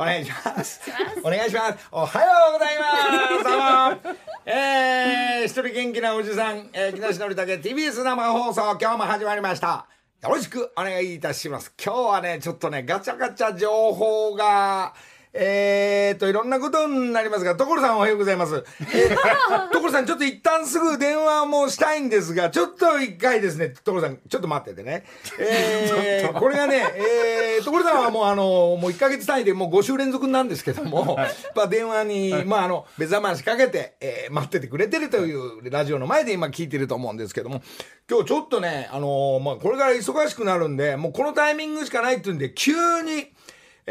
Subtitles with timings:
[0.00, 0.80] お願いします。
[1.22, 1.88] お願いします。
[1.92, 2.84] おはようございま
[3.38, 3.44] す。
[3.44, 4.16] どうも。
[4.46, 9.86] えー、一人元気なおじさん、えー、木梨憲武 TBS 生放送、今日も始まりました。
[10.22, 11.74] よろしくお願いいたします。
[11.78, 14.94] 今日はね、ちょっとね、ガチャガチャ情報が、
[15.32, 18.64] えーと、いろんなことになりますが、所さんおはようございます。
[18.80, 19.16] えー、
[19.72, 25.04] 所さん、ちょっと一旦すぐ電話もしたいんですが、ちょっと一回ですね、所さん、ちょっと待っててね。
[25.38, 31.16] えー、 これがね、えー、所さんはもうあの、もう1ヶ月単位でもう5週連続なんですけども、
[31.54, 37.62] まあ電話に、まああの、目覚ましかけて、えー、待っててくれてるというラジオの前で今聞いてると思うんですけども、
[38.10, 43.32] 今日ちょっとね、あのまあこれから忙しくなるんで、もうこのタイミングしかないっていうんで、急に、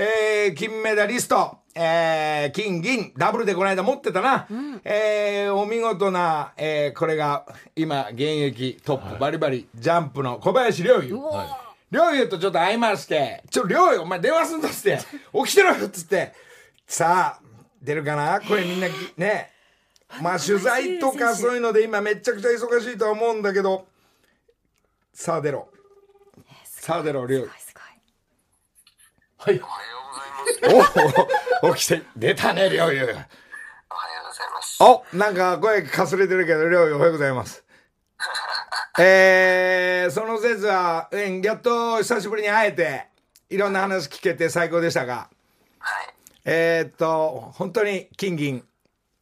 [0.02, 4.48] えー、金メダリスト、えー、金、銀、ダブルでこの間持ってたな。
[4.86, 11.20] えー、お見事な、えー、これが、今、現役トップ、バリバリ、ジャンプの小林陵侑。
[11.92, 15.00] 陵侑とちょっと会いまして、ちょ、陵侑、お前電話すんだっつって、
[15.46, 16.32] 起きてろよっつって、
[16.88, 17.44] さあ、
[17.82, 18.40] 出るかな？
[18.40, 19.52] これみんなき、ね。
[20.22, 23.86] まあ、取材とかそういうので今めちゃくちゃ忙しいとは思うんだけど、
[25.14, 25.68] さあ出ろ。
[26.64, 27.50] さあ出ろ、陵侑。
[29.40, 29.62] はい。
[31.64, 31.68] お。
[31.68, 33.04] おお、起きて、出たね、りょうゆう。
[33.04, 33.16] おはよう
[34.28, 34.84] ございます。
[34.84, 37.64] お、なんか声かすれてるけど、りょうゆうおはようございます。
[39.00, 43.08] えー、その説は、うん、やっと久しぶりに会えて、
[43.50, 45.30] いろんな話聞けて最高でしたが、
[45.80, 46.14] はい。
[46.46, 48.64] えー、っと、本当に金銀、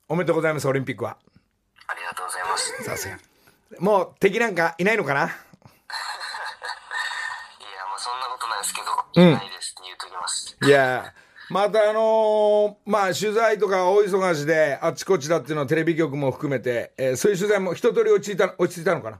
[0.09, 1.17] おめでとうございます、オリンピックは。
[1.88, 2.83] ありがとうございます。
[2.83, 3.17] さすが。
[3.79, 5.21] もう敵なんかいないのかな？
[5.25, 5.33] いや、も
[7.97, 9.56] うそんなことないですけど、うんいないですうときます。
[10.63, 11.13] いや
[11.50, 19.19] またあのーまあ取材とか大忙しであっちこっちだっていうのはテレビ局も含めて、えーそういう取材も一通り落ち着いた落ち着いたのかな？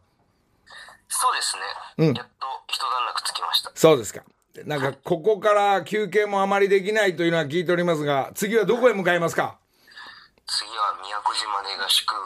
[1.08, 2.08] そうですね。
[2.08, 3.72] やっと一段落つきました。
[3.74, 4.24] そうですか。
[4.66, 9.60] なんかここから休憩もあまりできないというのは聞いておりますが次はどこへ向かいますか？
[10.48, 12.18] 次は宮古島で合宿が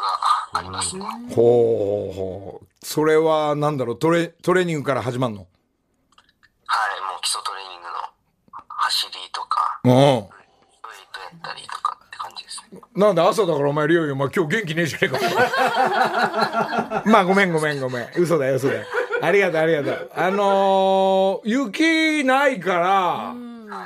[0.60, 1.04] ありますね。
[1.36, 4.00] ほうほうそれはなんだろう？
[4.00, 5.42] トレトレーニングから始まるの？
[5.42, 5.48] はい、
[7.02, 7.71] もう基礎トレーニングの
[8.92, 9.92] 走りとか、うん。
[9.92, 12.82] ウェイトやったりとかって感じですね。
[12.94, 17.04] なんで朝だからお前リオよ、まあ、今日元気ねえじゃねえか。
[17.08, 18.86] まあごめんごめんごめん嘘だよ嘘だよ。
[19.22, 20.12] ありがとうありがとう。
[20.14, 23.34] あのー雪ないからは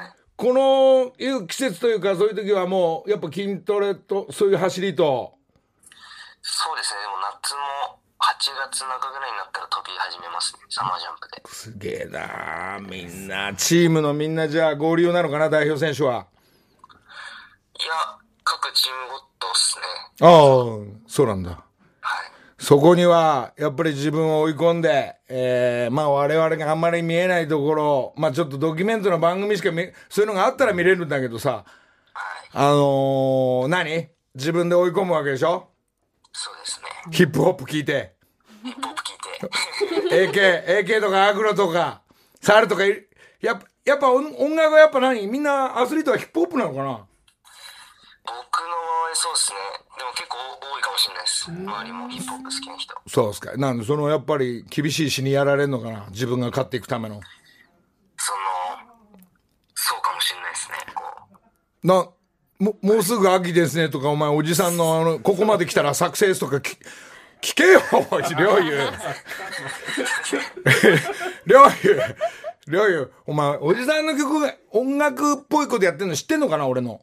[0.05, 0.11] い。
[0.35, 5.35] このいう季節というかそういう時はもうやっぱ筋トレとそういう走りと。
[6.41, 7.01] そうですね。
[7.01, 7.14] でも夏も8
[8.51, 10.59] 月中ぐらいになったら飛び始めますね。
[10.69, 11.41] サマージャンプで。
[11.45, 16.27] すげえなみんなチームのみんなじゃあ合流なのかな代表選手は
[17.77, 17.93] いや、
[18.43, 19.83] 各チームごとっすね。
[20.21, 20.31] ああ
[21.07, 21.61] そうなんだはい。
[22.57, 31.65] そこには、やっぱり自分を追い込んで、えー、まあ我々があんまり見えないところ、まあちょっとドキュメントの番組しか見、そういうのがあったら見れるんだけどさ、はい。
[32.53, 34.09] あのー、何？
[34.35, 35.69] 自分で追い込むわけでしょ？
[36.31, 36.87] そうですね。
[37.11, 38.14] ヒップホップ聞いて、
[38.65, 40.65] ヒップホップ聞いて。
[40.65, 42.01] AK、AK とかアグロとか、
[42.41, 43.05] サルとかい、
[43.41, 45.27] やっぱ、やっぱ音音楽はやっぱ何？
[45.27, 46.83] みんなアスリートはヒップホップなのかな？
[46.83, 48.33] 僕の場
[49.11, 49.57] 合そうですね。
[49.95, 51.51] でも結構多いかもしれないです。
[51.51, 52.95] 周りもヒップホップ好きな人。
[53.07, 53.55] そうですか。
[53.57, 56.07] なんで、そのやっぱり厳しい死にやられるのかな？
[56.09, 57.21] 自分が勝っていくための。
[58.17, 58.39] その、
[59.75, 60.77] そうかもしれないですね。
[60.95, 61.03] こ
[61.83, 61.87] う。
[61.87, 62.09] な、
[62.57, 66.75] も、もうすぐ秋ですねとか、お前おじさんのあの、ここまで来たらサクセスとか聞、
[67.45, 68.91] 聞けよ、おい、りょうゆう。
[71.45, 72.15] りょうゆう。
[72.67, 73.13] りょうゆう。
[73.27, 77.01] お前、おじさんの曲が音楽っぽいことやってんの知ってんのかな俺の。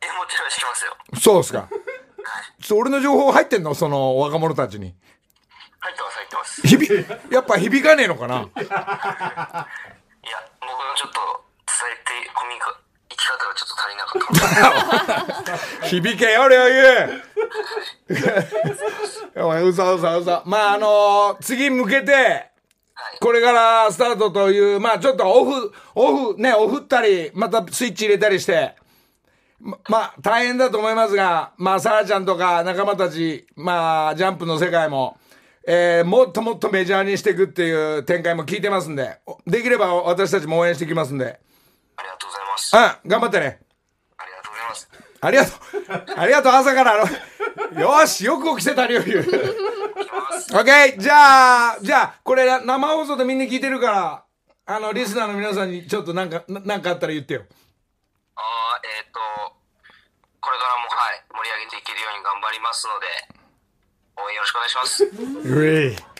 [0.00, 0.96] え、もちろん知ってますよ。
[1.20, 1.68] そうっすか。
[1.68, 4.94] ちょっと俺の情報入ってんのその若者たちに。
[5.80, 6.62] 入ってます、入ってます。
[6.62, 8.68] 響、やっぱ響かねえのかないや、僕の
[10.94, 12.93] ちょっと伝えて、コミュニカ、生
[13.24, 14.18] き方がちょっと足りなか
[15.38, 15.44] っ
[15.80, 15.86] た。
[15.88, 16.60] 響けよ、りょ
[19.68, 20.42] うさうさうさ。
[20.44, 23.18] まあ、あの次向けて、はい。
[23.20, 28.76] これからスタートという、まあちょっとオフ、オフ、ね、オフったり、またスイッチ入れたりして、
[29.58, 35.16] ま、まあ大変だと思いますが、まあサラちゃんとか仲間たち、まあジャンプの世界も、
[35.66, 41.40] えー、もっともっとメジャーにしていくっていう展開も聞いてますんで、おできれば私たちも応援していきますんで、
[41.96, 42.76] ありがとうございます。
[43.04, 43.60] うん、頑張ってね。
[44.16, 44.88] ありがとうございます。
[45.20, 46.18] ありがとう。
[46.20, 47.06] ありがとう、朝からあ
[47.74, 49.20] の、よし、よく起きてたりよ、言う。
[49.20, 50.54] いきます。
[50.54, 54.24] オッケーじゃあ、じゃあ、これ生放送でみんな聞いてるから、
[54.66, 57.42] あの、リスナーの皆さんにちょっとなんか、ななんかあったら言ってよ。
[58.36, 59.20] ああ、えっ、と、
[60.40, 63.06] これからも、はい、盛り上げていけるように頑張りますので、
[64.16, 66.13] 応援よろしくお願いします。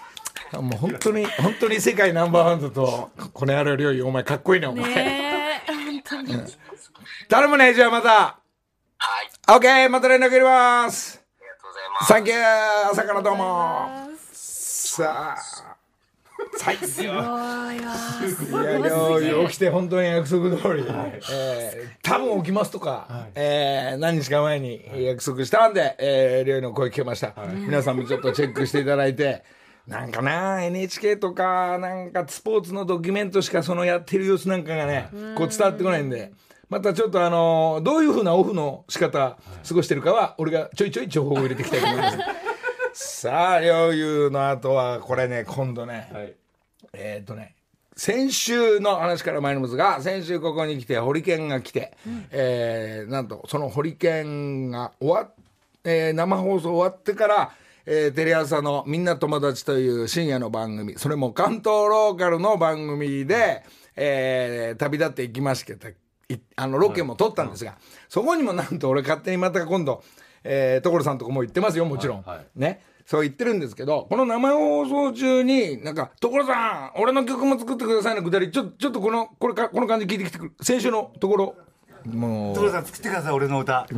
[0.52, 4.94] もう本当に、本当に世界ナンバーワンだと、この野郎料理、お前かっこいいな、お前。
[4.94, 6.44] ねえ、本当に。
[7.28, 8.08] 頼むね、じゃあまた。
[8.08, 8.38] は
[9.22, 9.58] い。
[9.58, 11.20] OK、また連絡入れます。
[11.40, 12.06] ありがとうございます。
[12.06, 14.10] サンキュー朝からどうも。
[14.32, 15.74] さあ。
[16.56, 16.84] 最高。
[16.84, 20.84] いすごいや、い料すげえ理起きて本当に約束通り、
[21.32, 29.42] えー多分起きますとか、えー何日か前に約束したんで、えー、料理の声聞けました、皆さんもちょっとチェックしていただいて、
[29.86, 36.32] なんかな NHK とかなんかスポーツのドキュメントしかそのやってる様子なんかがねこう伝わってこないんで。
[36.70, 39.36] またちょっとあのどういうふうなオフの仕方
[39.68, 42.18] 過ごしてるかは俺がちょいちょい情報を入れていきたいと思います。
[43.20, 46.34] さあ陵侑の後はこれね今度ね、はい。
[46.94, 47.54] えーっとね
[47.96, 51.92] 先週の話から参りますが先週ここに来てホリケンが来て、
[52.32, 55.34] えーなんとそのホリケンが終わっ、
[55.84, 57.52] えー生放送終わってから、
[57.86, 60.94] えーテレ朝の「みんな友達」という深夜の番組。
[60.98, 63.62] それも関東ローカルの番組で、
[63.96, 65.88] えー旅立っていきましたけど
[66.28, 67.76] いあのロケも撮ったんですが、
[68.08, 70.02] そこにもなんと俺勝手にまた今度、
[70.42, 72.36] えー所さんとこも行ってますよもちろん、はい。
[72.38, 72.82] はいね。
[73.06, 81.54] そう言ってるんですけどこの生放送中になんか「所さん俺の曲も作ってください」のくだりちょちょっとこのこれかこの感じ聞いてきてくる先週のところ
[82.06, 83.86] もう所さん作ってください俺の歌。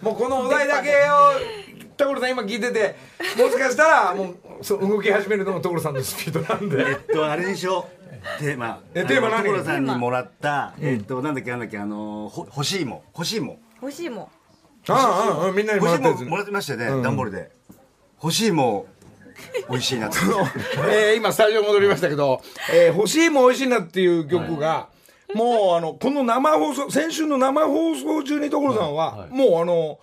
[0.00, 2.94] もうこのお題だけを所さん今聞いてて
[3.36, 6.90] もしかしたらもうそう動き始めるのも所さんのスピードなんで。
[6.90, 7.88] えっとあれでしょ。
[8.40, 8.80] テーマ。
[8.94, 9.44] えテーマ何？
[9.44, 11.34] 所さんにもらったえっとなん。
[11.34, 12.96] だっけなんだっけあのほ欲しいも。
[12.96, 13.52] ん欲しいも。
[13.54, 14.22] ん欲しいも。
[14.22, 14.24] ん
[14.90, 16.20] ああああみんなにもらったやつ。
[16.20, 17.50] 欲しいもんもらってましたよね段ボールで。
[18.22, 18.86] 欲しいも
[19.68, 20.16] ん美味しいなって。
[20.90, 22.40] えー今スタジオ戻りましたけど
[22.72, 24.88] 「えー欲しいも美味しいな」っていう曲が、
[25.34, 30.00] もうあのこの生放送先週の生放送中に所さんは、もうあの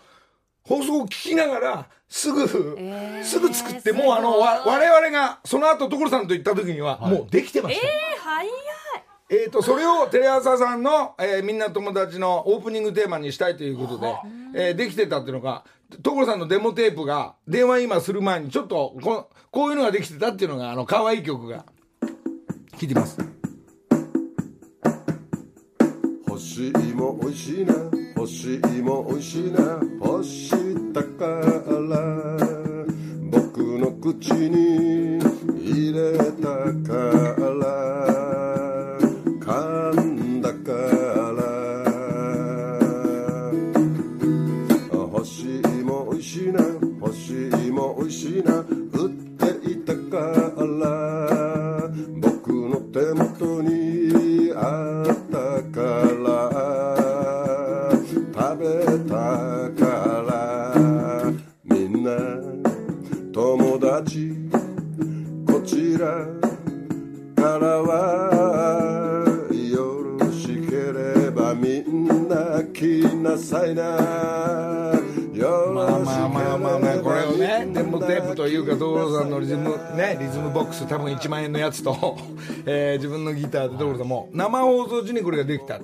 [0.68, 2.42] 放送を聞きながらすぐ、
[2.80, 7.88] えーすぐ作ってもうあのわ我々がその後所さんと行った時にはもうできてました。
[7.88, 8.54] えー、早い。
[9.28, 14.16] えー、とそれをテレ朝さんの、えーみんな友達のオープニングテーマにしたいということで、
[14.54, 15.64] えーできてたっていうのが
[16.04, 21.66] 所さんのデモテープが電話今する前にちょっとここういうのができてたっていうのがあの可愛い曲が
[22.74, 23.18] 聴いてみます。
[26.28, 27.74] 欲しいも美味しいな
[28.26, 29.80] 干しいも美味しいな。
[30.02, 30.50] 干し
[30.92, 31.26] たか
[31.70, 32.02] ら。
[33.30, 35.20] 僕の口に
[35.64, 36.48] 入れた
[36.90, 36.96] か
[37.38, 37.45] ら。
[71.56, 74.76] みんな来なさいな。
[75.36, 82.18] よまあまあまあまあまあこれをねデモければテープというか所さんのリズムねリズムボックス多分1万円のやつと、
[82.66, 85.80] えー自分のギターで所さんも生放送中にこれができた、え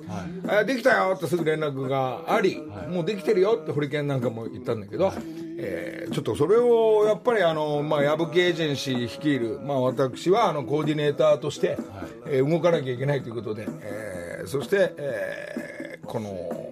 [0.62, 5.12] ーできたよってすぐ連絡があり、もうできてるよってホリケンなんかも言ったんだけど、
[5.58, 11.78] えーちょっとそれをやっぱりあの、まあ、矢吹エージェンシー率いる、まあ、私はあのコーディネーターとして、
[12.26, 16.70] えー動かなきゃいけないということで、えーそして、えーこの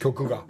[0.00, 0.42] 曲が。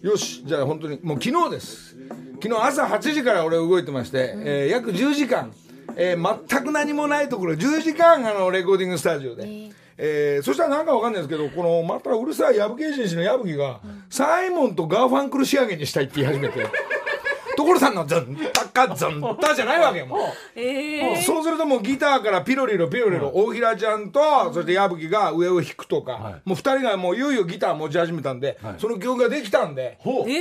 [0.00, 1.96] よしじゃあ本当にもう昨日です。
[2.42, 5.52] 昨日朝8時から俺動いてまして、えー約10時間、
[5.96, 16.58] えー全く何もないところ10時間あのレコーディングスタジオで、えーそしたらなんかわかんないですけどこのまたうるさい矢吹エージェンシーの矢吹が、サイモンとガーファンクル仕上げにしたいって言い始めて
[17.56, 20.18] 所さんのズンタカズンタじゃないわけよもう。
[20.54, 30.28] ええそうするともうギターからピロリロピロリロ、大平ちゃんとそして矢吹が上を弾くとか、もう二人がもういよいよギター持ち始めたんで、その曲ができたんで、ほう。
[30.30, 30.40] え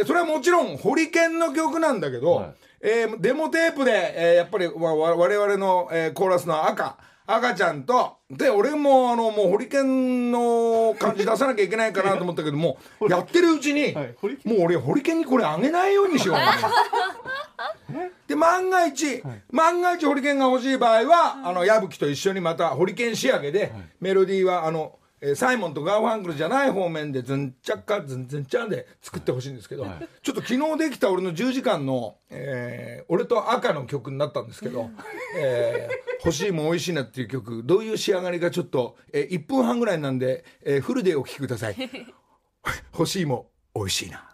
[0.00, 2.54] えーそれはもちろんホリケンの曲なんだけど、はい。
[2.80, 6.96] えーデモテープで、えーやっぱりわわ我々の、えーコーラスの赤
[7.30, 8.16] 赤ちゃんと。
[8.30, 14.14] で俺もあのもうホリケンの感じ出さなきゃいけないかなと思ったけども やってるうちに、はい。
[14.44, 16.36] もう俺ホリケンにこれあげないようにしよう。
[16.36, 16.42] か
[17.92, 29.86] なで万が一、万が一ホリケンが欲しい場合は、あの矢吹と一緒にまたホリケン仕上げで、メロディーはあの、えーサイモンとガーファンクルじゃない方面でズンチャッカズンズンチャンで作ってほしいんですけど、
[30.22, 34.90] ちょっと昨日できた俺の10時間の、えー俺と赤の曲になったんですけど
[35.38, 41.76] 「えー欲しいもん美味しいな」っていう曲どういう仕上がりかちょっと、えー1分半ぐらいなんで、えーフルでお聴きください。
[42.92, 44.24] 欲しいも美味しいな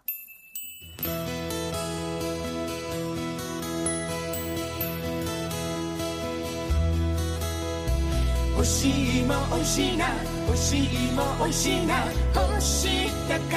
[8.56, 10.06] 欲しいも美味しいな
[10.46, 13.56] 欲しいも欲しいな欲したか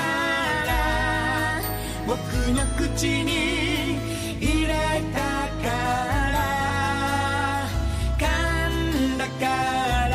[0.66, 1.62] ら
[2.08, 2.18] 僕
[2.52, 3.98] の口に
[4.42, 4.74] 入れ
[5.14, 5.20] た
[5.62, 5.70] か
[6.32, 6.36] ら
[8.18, 8.22] 噛
[8.70, 9.46] んだか
[10.10, 10.14] ら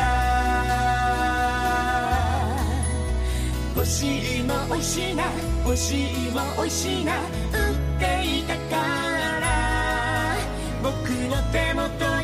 [3.75, 5.23] 欲しいも欲しいな
[5.65, 7.21] 欲しいも欲しいな売っ
[7.99, 8.03] て
[8.39, 8.75] いたか
[9.39, 9.43] ら
[10.83, 10.91] 僕
[11.29, 12.22] の手元に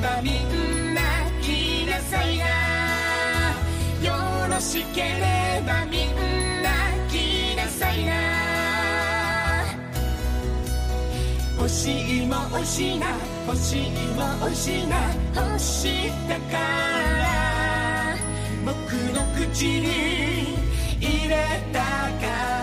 [0.00, 1.00] ばみんな
[1.42, 2.44] 来なさいな
[4.02, 4.12] よ
[4.48, 6.70] ろしければみんな
[7.08, 8.12] 来なさいな
[11.58, 13.06] 欲しいも欲しいな
[13.46, 14.96] 欲しいも欲しいな
[15.34, 16.96] 欲したから。
[18.64, 18.72] 僕
[19.14, 20.56] の口に
[21.00, 21.36] 入れ
[21.72, 21.86] たか
[22.22, 22.55] ら。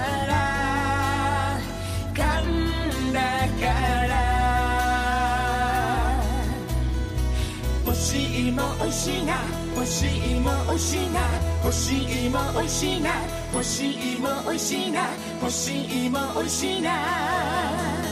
[8.54, 9.36] も欲しいな。
[9.76, 11.20] 欲しいも欲しいな。
[11.64, 13.10] 欲しいも欲しいな。
[13.52, 15.08] 欲しいも欲しいな。
[15.42, 18.04] 欲しいも欲しいな。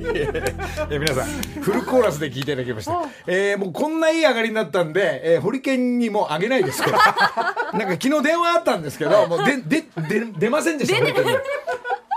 [0.90, 1.26] え皆さん
[1.60, 6.96] フルコーラスで聞いていただきました、えーもうこんないい上がりになったんで、えーホリケンにもあげないですけど。
[7.76, 11.30] なんか昨日電話あったんですけどもうででで出ませんでしたホリケンに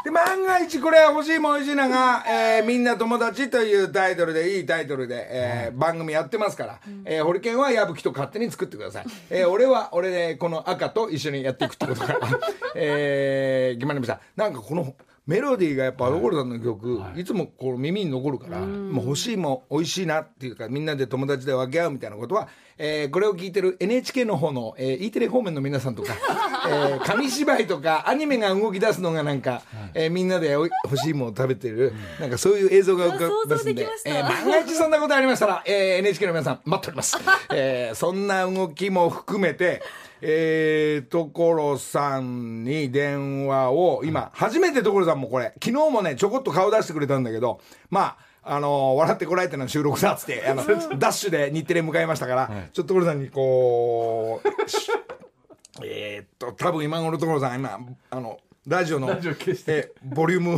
[0.04, 12.20] で万が一これは欲しいも欲しいなが、えーみんな友達というタイトルでいいタイトルで、えー番組やってますから、えーホリケンは矢吹と勝手に作ってください、えー俺は俺でこの赤と一緒にやっていくってことから、
[12.76, 14.20] えー決まりました。
[14.36, 14.94] なんかこの
[15.26, 26.14] メロディーがやっぱ所さんの曲、い、つもこう耳に残るから、もう欲しいも美味しいなっていうかみんなで友達で分け合うみたいなことは、えーこれを聞いてる NHK の方の、えー E テレ方面の皆さんとか、
[26.68, 29.62] えー紙芝居とかアニメが動き出すのがなんか、
[29.94, 37.18] えーみんなで欲しいものを食べてる、なんかそういう映像が浮かびますんでえー万が一そんなことありましたら、えー NHK の皆さん待っております、
[37.54, 39.82] えーそんな動きも含めて
[40.26, 54.92] えー、所さんに電話を、今、初めて所さんもこれ、昨日もね、ちょこっと顔出してくれたんだけど、まあ、あのー笑ってこらえての収録だっつって、あの、ダッシュで日テレ向かいましたから、ちょっと所さんにこう、し
[55.84, 60.58] えーっと、多分今頃所さん、今、あの、ラジオの、えーボリューム、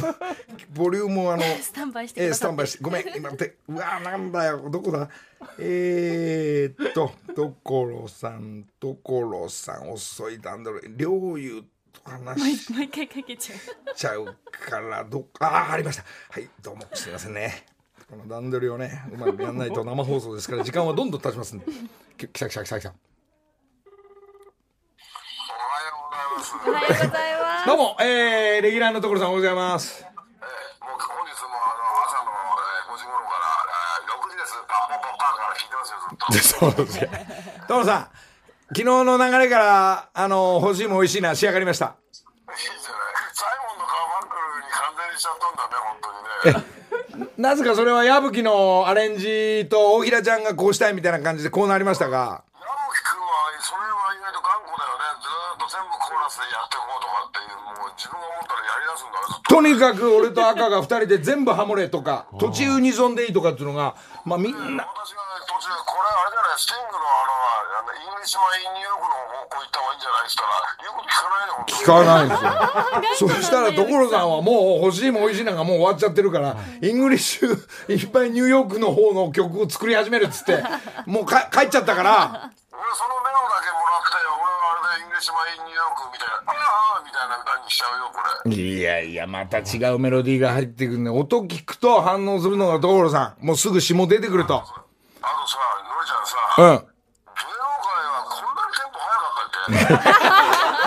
[0.73, 5.09] ボリュームをあの、スタンバイしてくえスタンバイして、ごめん、今って、うわなんだよ、どこだ？
[5.59, 11.63] えーっと、所さん、所さん、遅い段取り、両友
[11.93, 13.95] と話しもう一回かけちゃう。
[13.95, 16.03] ちゃうから、ど、ああ、ありました。
[16.29, 17.65] はい、どうも、すみませんね。
[18.15, 21.65] この段取りをね、うまくやんないと生放送ですから、時間はどんどん経ちますんで。
[22.17, 22.93] き来た来た来た来た。
[26.65, 27.67] おはようございます。
[27.67, 29.99] どうも、えー、レギュラーの所さんおはようございます。
[30.01, 33.51] えーもう本日もあの朝の、えー5時頃から、
[33.99, 34.53] えー6時です。
[34.63, 36.75] パンパンパンパンから聞いてますよ、ずっと。
[36.79, 37.11] そうですね。
[37.67, 38.07] 所さん、
[38.69, 41.85] 昨日の流れから、あの、欲しいも美味しいな、仕上がりました。
[41.85, 42.79] いいじゃない。
[43.35, 46.84] サイモンのカーファンクルに完全にしちゃったんだね、本当にね。
[47.37, 55.05] なぜかそれは矢吹のアレンジと大平ちゃんがこうしたいみたいな感じでこうなりましたが、矢吹君はそれは意外と頑固だよね。
[55.21, 59.55] ずーっと全部コーラスでやっていこうとかっていう、もう自分が思ったらやりだすんだね、ずっと。
[59.55, 63.95] とにかく俺と赤が二人で全部ハモれとか、途中ユニゾンでいいとかっていうのが、
[64.25, 67.35] まあみんな、私が途中、これあれじゃない、スティングのあの、
[67.79, 69.71] あの Englishman in New York の方向行
[70.33, 70.49] ったら、
[70.81, 71.09] 言うこと
[71.75, 72.55] 聞かないね、本当に。
[72.55, 73.29] 聞かないんですよ。
[73.29, 77.55] そしたら所さんはもう欲しいも美味しいなんかもう終わっちゃってるから、 English
[77.93, 80.63] いっぱいニューヨークの方の曲を作り始めるっつって、
[81.05, 86.53] もうか帰っちゃったから、俺そのメロだけもらって、俺はあれで Englishman in New York みたいな、あ
[86.99, 88.55] あみたいな歌にしちゃうよ、これ。
[88.55, 91.09] いやいや、また違うメロディーが入ってくるね。
[91.09, 93.45] 音聞くと反応するのが所さん。
[93.45, 94.55] もうすぐ下出てくると。
[94.55, 94.67] あと
[95.47, 96.94] さ、のりちゃんさ、うん。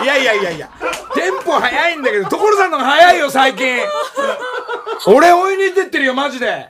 [0.03, 0.69] いや いやいやいや、
[1.13, 3.79] テンポ早いんだけど、所さんの方が早いよ、最近。
[5.05, 6.69] 俺追いに出ってるよ、マジで。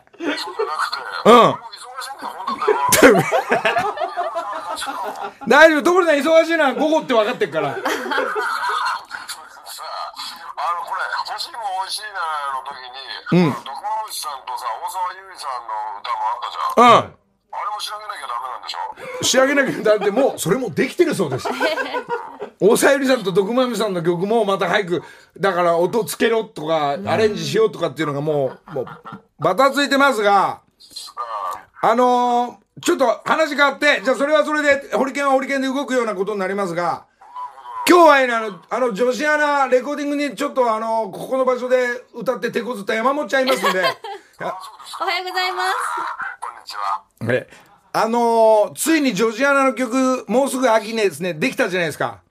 [5.47, 7.69] 大丈夫、所さん忙しいのは午後って分かってるから。
[7.69, 7.81] さあ、
[10.57, 10.95] あの、こ
[11.39, 12.19] しいも美味しいな
[12.53, 12.75] の時
[13.39, 13.65] に、うん徳
[14.11, 17.05] さんとさ、大沢優里さんの歌もあったじゃん。
[17.05, 17.28] うん。
[17.51, 19.23] あれも仕上げなきゃダメなんでしょ？
[19.23, 21.47] 仕上げなきゃだってもうそれもできてるそうです。
[22.61, 25.03] 大沢ゆりさんと徳間さんの曲もまた早く
[25.37, 28.87] だから音つけろとかアレンジしようとかっていうのがもうもう
[29.39, 30.59] バタついてますが
[31.81, 37.03] あのーちょっと話変わって、じゃあそれはそれで、ホリケンはホリケンで動くようなことになりますが、
[37.89, 43.83] 今日はね、あの、あの、女子アナレコーディングにちょっとあの、ここの場所で歌って手こずった山本ちゃんいますんで、
[44.41, 44.55] おはよ
[45.25, 45.75] うございます。
[46.39, 47.03] こんにちは。
[47.33, 47.49] え
[47.91, 52.21] あのーついに女子アナの曲、もうすぐ秋ねですね、できたじゃないですか。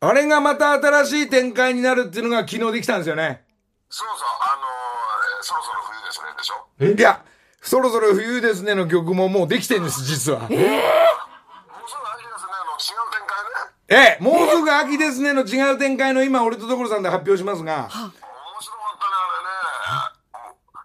[0.00, 3.42] あれがまた新しい展開になるっていうのが昨日できたんですよね。
[3.88, 7.00] そうそう、あのー、そろそろ冬ですね、でしょ？
[7.00, 7.24] いや、
[7.62, 10.40] そろそろ冬ですねの曲ももうできてるんです、実は。
[10.40, 11.08] もうすぐ秋で
[12.36, 14.12] すね、の違う展開ね。
[14.12, 17.88] ええ、もうすぐ秋ですねの違う展開の今、俺と所さんで発表しますが。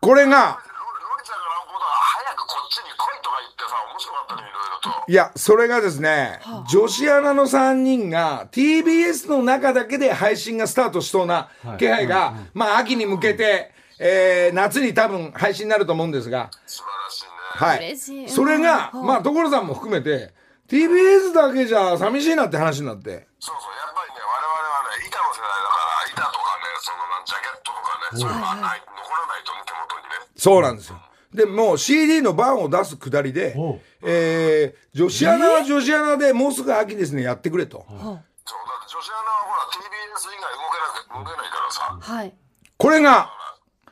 [0.07, 5.11] これが、ロロリちゃんがなんぼだ、早くこっちに来いとか言ってさ、面白かったね、いろいろと。
[5.11, 6.39] いや、それがですね、
[6.71, 17.29] 女子アナの3人が TBS の中だけで配信がスタートしそうな気配が、まあ秋に向けて、えー、夏に多分配信になると思うんですが、素晴らしいね。
[17.43, 17.77] はい。
[17.79, 18.29] 嬉しい。
[18.29, 20.33] それが、うんまあ所さんも含めて、
[20.69, 30.31] TBS だけじゃ寂しいなって話になって、そうそう、やっぱりね、我々はね、板の世代だから、板とかね、そのなんジャケットとかね、そういうのはない、残らないとね、手元にね。
[30.35, 30.99] そうなんですよ。
[31.33, 33.55] で、もう CD の版を出すくだりで、
[34.03, 37.85] えー、女子アナは女子アナでもうすぐ秋ですね、やってくれと。
[37.87, 42.33] そう、だって女子アナはほら、TBS 以外動けなく動けないからさ、はい。
[42.77, 43.29] これが、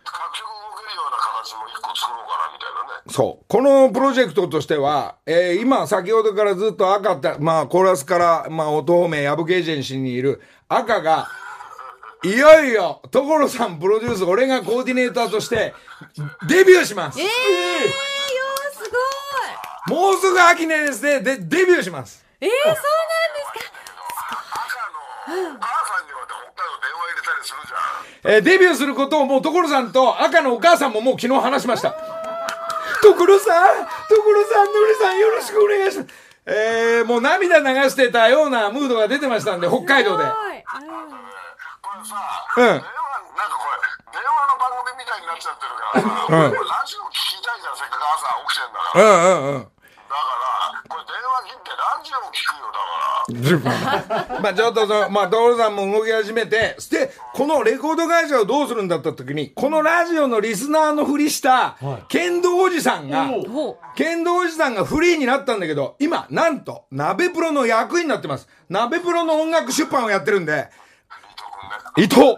[0.04, 3.04] 各局動けるような形も一個作ろうかな、みたいなね。
[3.10, 3.46] そう。
[3.48, 11.28] このプロジェクトとしては、えー今、先ほどからずっと赤って、まあ、コーラスから、まあ、音方面、ヤブケージェンシーにいる赤が、
[12.26, 15.76] いよいよ、所さんプロデュース、俺がコーディネーターとして、
[16.48, 17.20] デビューします。
[17.20, 18.90] えー、よー、す
[19.90, 22.26] ごもうすぐ秋ねですね、で、デビューします。
[22.42, 22.46] い。
[22.46, 22.86] えー、そうなんです
[24.52, 28.34] 赤の、お母さんには北海道電話入れたりするじゃん。
[28.34, 31.92] えーデビューすることをもう所さんと赤のお母さんももう昨日話しました。
[33.04, 36.10] 所さん所さん、のりさんよろしくお願いします。
[36.48, 40.24] えーもう涙流してたようなムードが出てましたんで、北海道で。
[40.24, 40.30] か。
[40.32, 40.64] はい。
[42.04, 42.18] さ、
[42.58, 43.80] うん電話、なんかこれ、
[44.12, 49.06] 電話の番組みたいになっちゃってるからさ、うんラジオ聞きたいじゃん、せっかく朝起きてんだうから。
[49.06, 49.76] だんうんうん。
[50.06, 54.40] から、これ電話切ってラジオ聞くよ、だから。
[54.42, 61.76] まあちょっとその、まあ、所さんも動き始めて、で、このレコード会社をどうするんだった時に、このラジオのリスナーのふりした、
[62.08, 68.48] 剣道おじさんが、ほ剣道おじさんがフリーになったんだけど、今、なんと、鍋プロの役員になってます。
[68.70, 70.70] 鍋プロの音楽出版をやってるんで、
[71.98, 72.38] 伊藤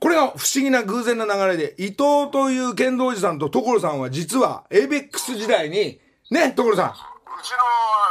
[0.00, 6.00] これが不思議な偶然な流れで、伊藤という剣道おじさんと所さんは実は、エイベックス時代に、
[6.30, 6.90] ね、所さん。
[6.90, 6.92] う
[7.42, 7.56] ちの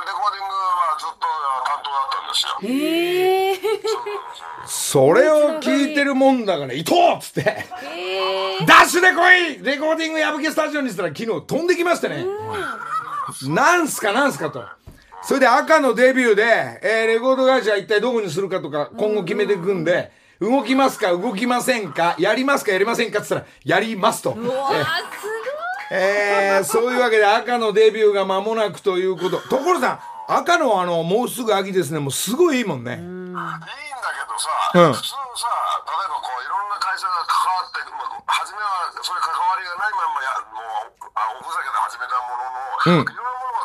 [0.06, 1.28] レコーディングはずっと
[1.66, 2.60] 担当だったんですよ。
[2.62, 2.66] う。
[2.66, 4.68] えー。
[4.68, 8.68] それを聞いてるもんだから、伊藤っつって、えー。
[8.68, 12.26] ダッシュで来いレコーディング矢吹スタジオにしたら昨日飛んできましてね。
[13.50, 14.64] なんすかなんすかと。
[15.24, 24.32] それで赤のデビューで、えーレコード会社一体どこにするかとか今後決めていくんで、動きますか動きませんかやりますかやりませんかって言ったら、やりますと。
[24.32, 24.88] うわー、す
[25.90, 29.40] えーそういうわけで赤のデビューが間もなくということ。
[29.40, 32.00] 所さん、赤のあの、もうすぐ秋ですね。
[32.00, 32.94] もうすごいいいもんね。
[32.94, 35.16] いいんだけどさ、うん普通さ、
[35.88, 40.60] 例えばこういろんな会社が関わって、まあ、初めはそれ関わりがないまんまや、も
[41.02, 43.57] う、あおふざけで始めたものの、いろんなもの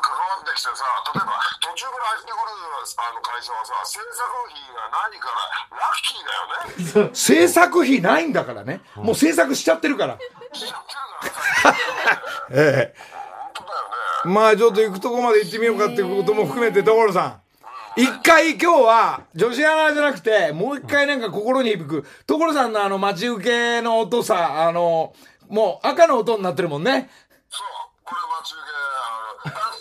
[0.44, 2.52] が関わってきてさ、例えば途中から入ってくる
[2.82, 7.14] あの会社はさ、制作費がないから、ラッキーだよね。
[7.14, 8.80] 制作費ないんだからね。
[8.96, 10.14] もう制作しちゃってるから。
[10.14, 10.82] ってるか
[11.64, 11.78] らさ、
[12.50, 12.94] ええ
[13.54, 13.74] 本当だよ
[14.26, 14.34] ね。
[14.34, 17.42] まあちょっと行くとこまで行ってみようかっていうことも含めて所さん。
[17.94, 25.12] 一回今日は女子アナじゃなくてもう一回なんか心に響く所さんのあの待ち受けの音さあの
[25.50, 27.10] もう赤の音になってるもんね
[27.50, 27.66] そう、
[28.02, 28.72] これ待ち受け、
[29.44, 29.68] あの、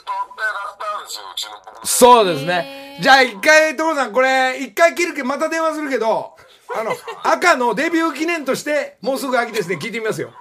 [1.03, 1.85] ですよ、うちの僕の。
[1.85, 6.35] そうですねじゃあ一回所さんこれ一回切るけどまた電話するけど
[6.75, 6.91] あの
[7.23, 10.39] 赤のデビュー記念としてもうすぐ秋ですね聞いてみますよのり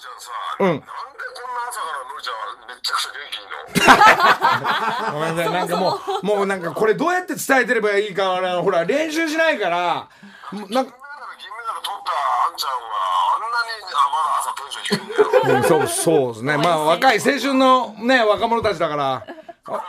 [0.00, 3.46] ちゃんさ、うんなんでこんな朝からのりちゃんはめっちゃくちゃ元気いい
[5.06, 5.12] の？
[5.12, 10.08] ごめんなさいなんかもうもうなんかこれどうやって伝えてればいいかあのほら練習しないからなんか
[10.52, 10.90] 金メダル、
[11.38, 12.12] 銀メダル取った
[12.46, 12.88] あんちゃんは、
[13.34, 15.56] あんなに、あ、まだ朝テンション低いんだよ。
[15.56, 16.56] うんそう、そうですね。
[16.56, 19.22] まあ、若い青春のね、若者たちだから。
[19.66, 19.82] あ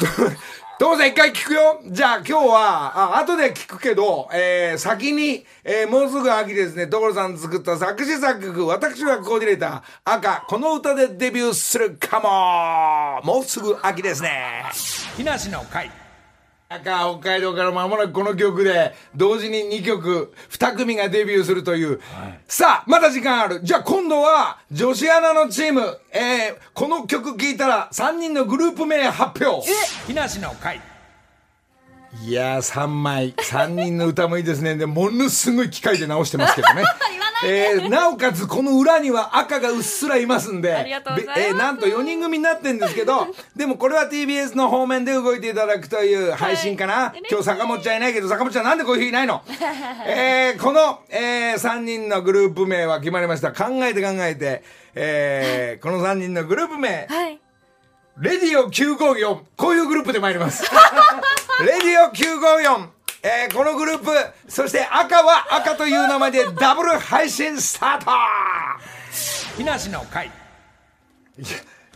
[0.80, 1.82] どうせ一回聞くよ。
[1.88, 14.64] じゃあ今日は、あ、後で聞くけど、えー、先に、えー、もうすぐ秋ですね、所さん作った作詞作曲、私はコーディネーター、赤、この歌でデビューするかももうすぐ秋ですね。
[15.18, 15.99] 木梨の会。
[16.72, 22.00] 赤北海道から間もなくこの曲で同時に2曲2組がデビューするという、
[22.46, 23.60] さあまだ時間ある。
[23.64, 25.80] じゃあ今度は女子アナのチーム、
[26.12, 29.66] えー、この曲聴いたら3人のグループ名発表。
[30.06, 30.80] 木梨の会
[32.24, 33.32] いやー3枚。
[33.34, 34.74] 3人の歌もいいですね。
[34.74, 36.82] でものすごい機械で直してますけどね。
[37.46, 40.74] えーなおかつこの裏には赤がうっすらいますんで。
[40.74, 41.40] ありがとうございます。
[41.40, 49.42] べえーなんと4人組になってるんですけど でもこれは TBS の方面で動いていただくという配信かな、今日坂本ちゃんいないけど坂本ちゃんなんでこういう日いないの？
[50.04, 53.52] えーこの、え3人のグループ名は決まりました。
[53.52, 54.62] 考えて考えて、
[54.96, 57.06] えーこの3人のグループ名。
[57.08, 57.38] はい。
[58.20, 60.62] レディオ954こういうグループで参ります
[61.60, 62.88] レディオ954
[63.22, 64.06] えーこのグループ
[64.48, 68.10] そして赤は赤という名前でダブル配信スタート。
[69.56, 70.30] 木梨の会。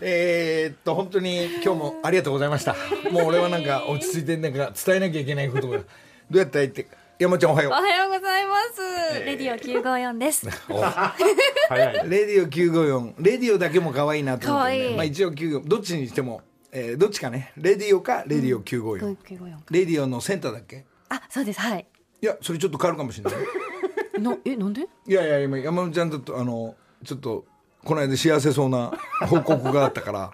[0.00, 2.74] えーっと本当に今日もありがとうございました。
[3.10, 5.78] もう俺はなんか落ち着いてなんか伝えなきゃいけないことが。
[5.78, 5.84] ど
[6.32, 6.86] うやったらいいって？
[7.18, 10.48] 山ちゃんおはよおはようございます、レディオ954です。
[10.48, 10.50] う
[12.10, 14.96] レディオ954レディオだけも可愛いなと思って、ね、可愛い。
[14.96, 16.42] まあ一応954どっちにしても、
[16.76, 17.52] えーどっちかね。
[17.56, 20.84] レディオかレディオ954、954レディオのセンターだっけ？
[21.08, 21.60] あそうです。
[21.60, 21.86] はい。
[22.20, 23.40] いやそれちょっと変わるかもしれない。
[24.20, 24.82] のえなんで？
[25.06, 27.44] いやいや今山本ちゃんととあのちょっと
[27.84, 28.92] この間幸せそうな
[29.28, 30.32] 報告があったから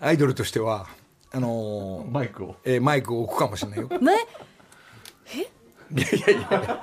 [0.00, 0.86] アイドルとしては
[1.32, 2.56] あのーマイクを。
[2.64, 3.88] えーマイクを置くかもしれないよ。
[4.00, 4.12] ね？
[5.92, 6.80] いやいやいや。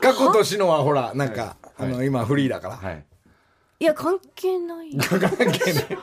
[0.00, 3.04] 過去としのはほらなんか、あの今フリーだから、はい。
[3.78, 4.96] いや関係ない。
[4.96, 5.98] 関係ない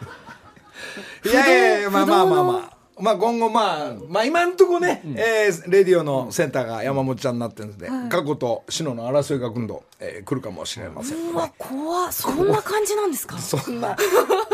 [1.26, 2.80] いやいやいやまあまあまあまあまあ。
[3.16, 11.30] 今後まあ、まあ今んとこね、えーレディオのセンターが山本ちゃんになってるんで、過去と篠の争いが今度、えー来るかもしれません。
[11.32, 12.12] うわ怖っ。
[12.12, 13.38] そんな感じなんですか？
[13.40, 13.96] そんな、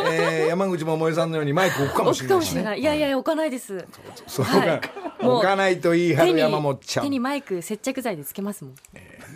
[0.08, 2.78] えー山口百恵さんのようにマイク置くかもし置くかもしれれない。
[2.78, 3.84] いいやいや置かないです。
[4.28, 4.80] そうはい。
[4.80, 4.90] か
[5.22, 7.04] もう置かないと言い張る山本ちゃん。
[7.06, 8.76] 手にマイク接着剤でつけますもん。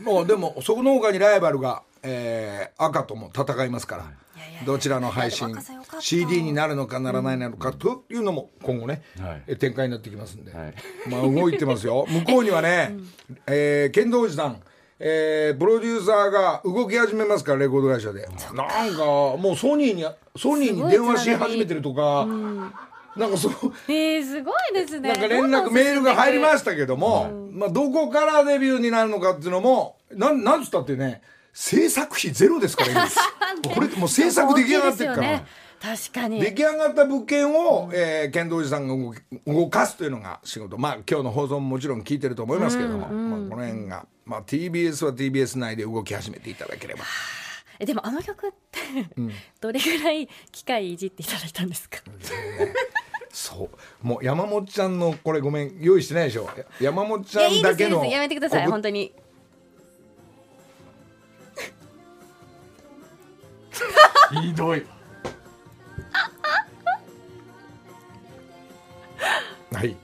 [0.05, 4.03] もうでもそこの他にライバルが、えー赤とも戦いますから。
[4.65, 5.55] どちらの配信
[5.99, 10.73] CD になるのかならないのかというのも今後ね、は展開になってきますんで、はい。
[11.09, 12.05] まあ動いてますよ。
[12.09, 12.95] 向こうにはね、
[13.47, 14.61] えー剣道寺さん
[14.99, 18.27] えープロデューサーが動き始めますからレコード会社で。
[18.53, 22.27] なんかもうソニーにソニーに電話し始めてるとか、
[23.15, 23.53] なんかそう
[23.87, 25.09] えー、すごいですね。
[25.09, 31.21] なんか連絡メールが入りましたけども、まあどこからデビューになるのかっていうのもなんなんつったってね
[31.61, 33.07] 制作費ゼロですから今
[33.75, 35.45] これもう制作出来上がってるから、
[35.81, 36.39] 確かに。
[36.39, 39.13] 出来上がった物件を、えー、剣道寺さんが
[39.45, 40.77] 動かすというのが仕事。
[40.77, 43.09] まあ今日の放送ももちろん聞いてると思いますけども、まあ、
[43.49, 47.03] この辺が、まあ、TBS は TBS 内で動き始めていただければ。
[47.77, 48.79] えでもあの曲って、
[49.59, 51.97] どれぐらい機械いじっていただいたんですか？
[53.33, 53.69] そ
[54.03, 54.07] う。
[54.07, 56.49] もう山本ちゃんのこれごめん用意してないでしょ？
[56.79, 59.13] 山本ちゃんだけのやめてください告本当に
[64.29, 64.85] ひどい。
[69.71, 69.95] はい。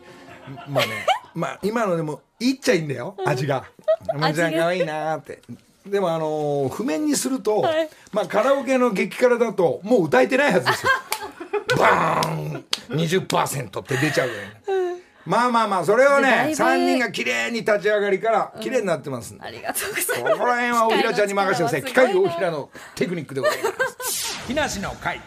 [0.70, 3.66] まあね、まあ今のでもいいっちゃいいんだよ、味が。
[4.08, 5.42] 山本ちゃん可愛いなーって。
[5.86, 7.90] でもあのー譜面にすると、はい。
[8.12, 10.92] まあカラオケの激辛だともう歌えてないはずですよ。
[11.78, 12.66] バーン。
[12.90, 14.48] 20%って出ちゃうぐらい。
[15.26, 16.64] まあまあまあそれをだねいぶ。
[16.64, 20.40] 3人が綺麗に立ち上がりから綺麗になってますんで、ありがとうございこます。
[20.40, 21.84] こら辺は大平ちゃんに任せてください。
[21.84, 22.38] 機械機械の力はす。
[22.38, 23.95] ごいな大平のテクニックでございます
[24.48, 25.20] 木梨の会。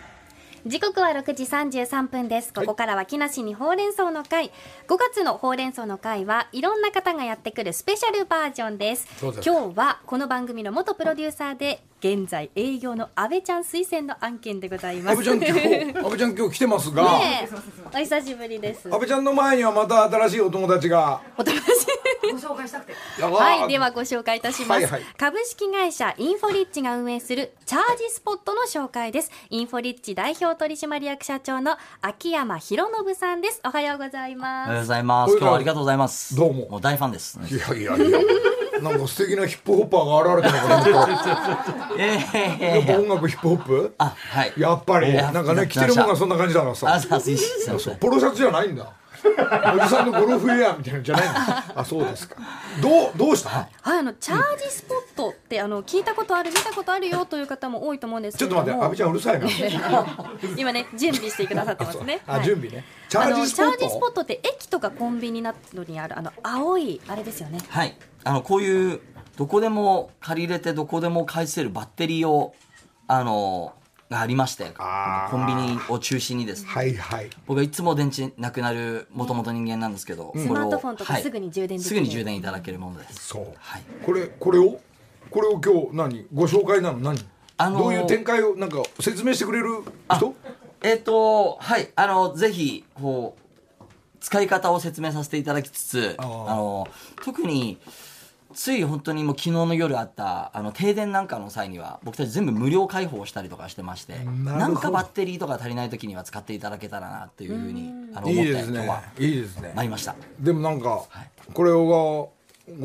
[0.65, 2.55] 時刻は6時33分です。
[2.55, 4.53] ここからは木梨にほうれん草の会。
[4.87, 9.09] 5月のほうれん草の会はいろんな方がやってくるスペシャルバージョンです。
[9.21, 15.15] 今日はこの番組の元プロデューサーで現在営業の阿部ちゃん推薦の案件でございます。
[15.15, 17.21] 阿部ちゃん今日 阿部ちゃん今日来てますが、
[17.93, 18.89] お久しぶりです。
[18.93, 21.21] 阿部ちゃんの前にはまた新しいお友達が。
[21.37, 21.99] お友達。
[23.21, 25.03] ははい、ではご紹介いたします、はいはい。
[25.17, 29.31] 株式会社インフォリッチが運営するチャージスポットの紹介です。
[29.51, 33.61] インフォリッチ代表取締役社長の秋山博信さんです。
[33.65, 34.69] おはようございおます。
[34.69, 35.31] はようございます。
[35.33, 36.37] 今日はありがとうございます。
[36.37, 36.69] どうも。
[36.69, 37.39] もう大ファンです。
[37.51, 38.19] いやいやいや
[38.83, 43.95] なんか素敵なヒップホッパーが現れたのかなとえやっぱ音楽ヒップホップ？
[43.99, 44.53] あ、はい。
[44.57, 45.13] やっぱり。
[45.13, 48.93] なんかね着てるもんがそんな感じだからあ、ささすいすいませんポロシャツじゃないんだ。
[49.21, 51.65] おじさんのゴルフウェアみたいなのじゃないんだ。
[51.75, 52.37] あそうですか。
[52.81, 53.49] どうどうした？
[53.51, 53.99] はい。
[53.99, 58.83] あのチャージスポットってあの聞いたことある見たことあるよという方も多いと思うんですちょっとけれども。
[58.91, 60.07] 待って阿部ちゃんうるさいな。
[60.57, 62.21] 今ね準備してくださってますね。
[62.27, 62.41] はい。
[62.43, 62.85] あ準備ね。
[63.09, 67.59] チャあのージスポッチャージスポットトって駅とかコンビニなどにあるあの青いあれですよね。
[67.69, 67.97] はい。
[68.29, 69.01] あの、こういう、
[69.37, 72.55] どこでも借りれてどこでも返せるバッテリーを、
[73.07, 73.73] あの、
[74.11, 74.65] がありまして
[75.31, 76.71] コンビニを中心にですね。
[76.71, 77.31] はいはい。
[77.47, 81.23] 僕はいつも電池なくなるもともと人間なんですけど、これをスマートフォンとかはい。
[81.23, 81.89] すぐに充電できる。
[81.89, 83.29] すぐに充電いただけるものです。
[83.29, 83.83] そう、はい。
[84.05, 84.81] これこれを
[85.31, 86.27] これを今日何？
[86.33, 87.01] ご紹介なの？
[87.01, 87.19] 何、
[87.59, 90.35] あのーどういう展開をなんか説明してくれる人？
[90.81, 91.91] えっ、とはい。
[91.95, 93.85] あのぜひこう
[94.21, 96.27] 使い方を説明させていただきつつあー。
[96.27, 96.89] の
[97.23, 97.77] 特に
[98.59, 108.71] つい本当にもう昨日の夜あったあの停電なんかの際には僕たち全部無料開放したりとかしてましてなんかバッテリーとか足りない時には使っていただけたらなっていうふうにあの思っていいです
[109.21, 109.73] いいですね。
[109.77, 110.17] 参りました。
[110.41, 111.05] でもなんか、
[111.55, 112.31] これがご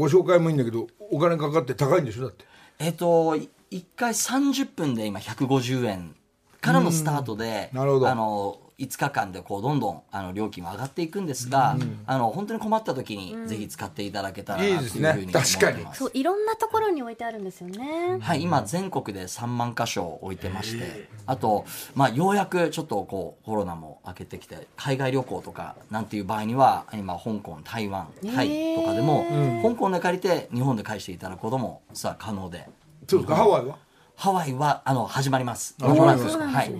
[0.10, 2.26] 紹介もいいんだけどお金かかって高いんでしょ？
[2.26, 2.46] だって。
[2.78, 6.16] えっ、とい1回30分で今150円
[6.62, 8.10] からのスタートでなるほど。
[8.10, 15.56] あの5日間でこうどんどんあの料金は上がっていくんですが、あの本当に困った時にぜひ使っていただけたらなというふうに思ってます。
[15.56, 15.64] いいですね。
[15.64, 15.96] 確かに。
[15.96, 18.18] そういろんなところに置いてあるんですよね。
[18.20, 29.26] はい、今全国で3万箇所置いてましてあと、まあ、ようやくちょっとこうコロナも明けてきて海外旅行とかなんていう場合には今香港台湾タイとかでも、
[29.64, 32.68] 香港で借りて日本で返していただくこともさあ可能で
[33.08, 33.78] そうですかハワイは
[34.16, 36.74] ハワイはあの始まります始まはい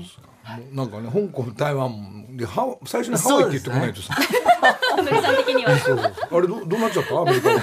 [0.74, 4.16] なんかね香港台湾でハワ最初にハワイって言ってこないとさ、
[4.98, 5.72] 森さん的には。
[6.32, 7.22] あれどどうなっちゃった？
[7.22, 7.62] アメリカは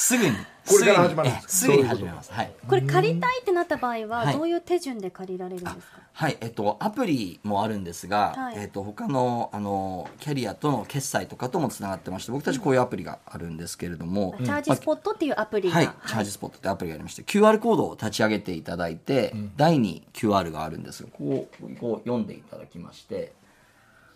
[0.00, 0.34] すぐに。
[0.66, 2.32] これから始まるすぐにえすぐに始めます。
[2.32, 2.52] はい。
[2.66, 4.34] これ借りたいってなった場合ははい。
[4.34, 5.82] どういう手順で借りられるんですか、
[6.12, 8.54] はい、えっと、アプリもあるんですが、はい。
[8.56, 23.34] えっと、他の、あの、キャリアとの決済とかともつながってまして、僕たちこういうアプリがあるんですけれども、チャージスポットっていうアプリが、はい、チャージスポットってアプリがありまして、QR コードを立ち上げていただいて、台に QR があるんですが、こう、こう読んでいただきまして、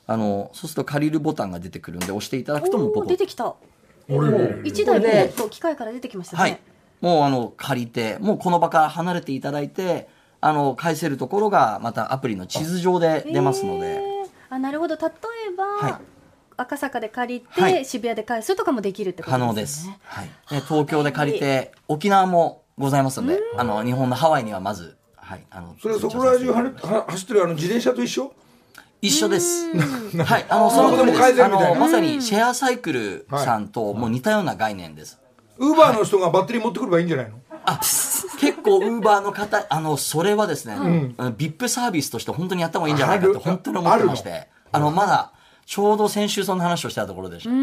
[0.07, 3.45] あの、そうすると借りるボタンが出てくるんで、押していただくともポコお出てきた。
[3.47, 3.74] 俺
[4.65, 6.61] 一台で機械から出てきましたね、はい。
[7.01, 10.09] もうあの、借りて、もうこの場から離れていただいて、
[10.41, 14.01] あの、返せるところが、またアプリの地図上で出ますので、へー。
[14.51, 14.97] あなるほど。
[14.97, 15.11] 例え
[15.57, 15.95] ば、はい。
[16.57, 17.85] 赤坂で借りて、はい。
[17.85, 19.49] 渋谷で返すとかもできるってこと可ですね。
[19.49, 19.91] 能です。
[20.05, 20.29] はい。
[20.51, 28.33] で東京で借りて、沖縄もございますので、あの、日本のハワイにはまず、はい、あの、それはそこら中はは走ってるあの自転車と一緒？
[29.07, 29.67] 一緒です。
[30.23, 31.19] はい、あの、その通りです。
[31.19, 35.21] あ返せるみたいなの、まさにシェアサイクルさんともう似たような概念です。
[35.59, 37.79] ウーバーの人がバッテリー持ってくればいいんじゃないの、あ、
[38.41, 45.33] 結構ウーバーの方、あの、それはですね、あの VIP サービスとして本当にやった方がいいんじゃないかって本当に思ってまして、あの、まだ、
[45.67, 47.51] ちょうど先週その話をしたところでした。
[47.51, 47.57] は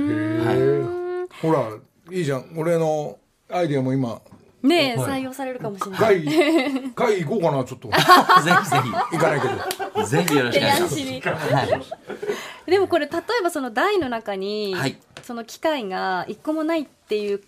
[0.53, 1.41] い。
[1.41, 1.67] ほら
[2.11, 3.17] いいじゃん俺の
[3.49, 4.21] アイデアも今
[4.63, 5.99] ねえ、採用されるかもしれない。
[5.99, 7.87] 会議会議行こうかなちょっと。
[7.89, 8.77] ぜひぜ
[9.11, 10.01] 行かないけど。
[10.03, 11.53] ひ、ぜひよろしくお願いします。
[11.53, 11.63] は
[12.67, 12.71] い。
[12.71, 14.97] でもこれ例えばその台の中に、はい。
[15.23, 17.41] その機械が一個もないっていう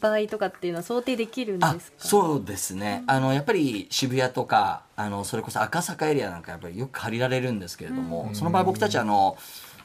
[0.00, 1.96] 場合とかっていうのは想定できるんあですか？
[1.98, 3.02] そうですね。
[3.06, 9.36] あのやっぱり渋谷とかあのそれこそ赤坂エリアなんかやっぱりよく借りられるんですけれども、その場合僕たちあの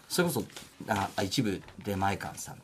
[0.08, 0.44] それこそ
[0.88, 2.56] あ一部出前館さん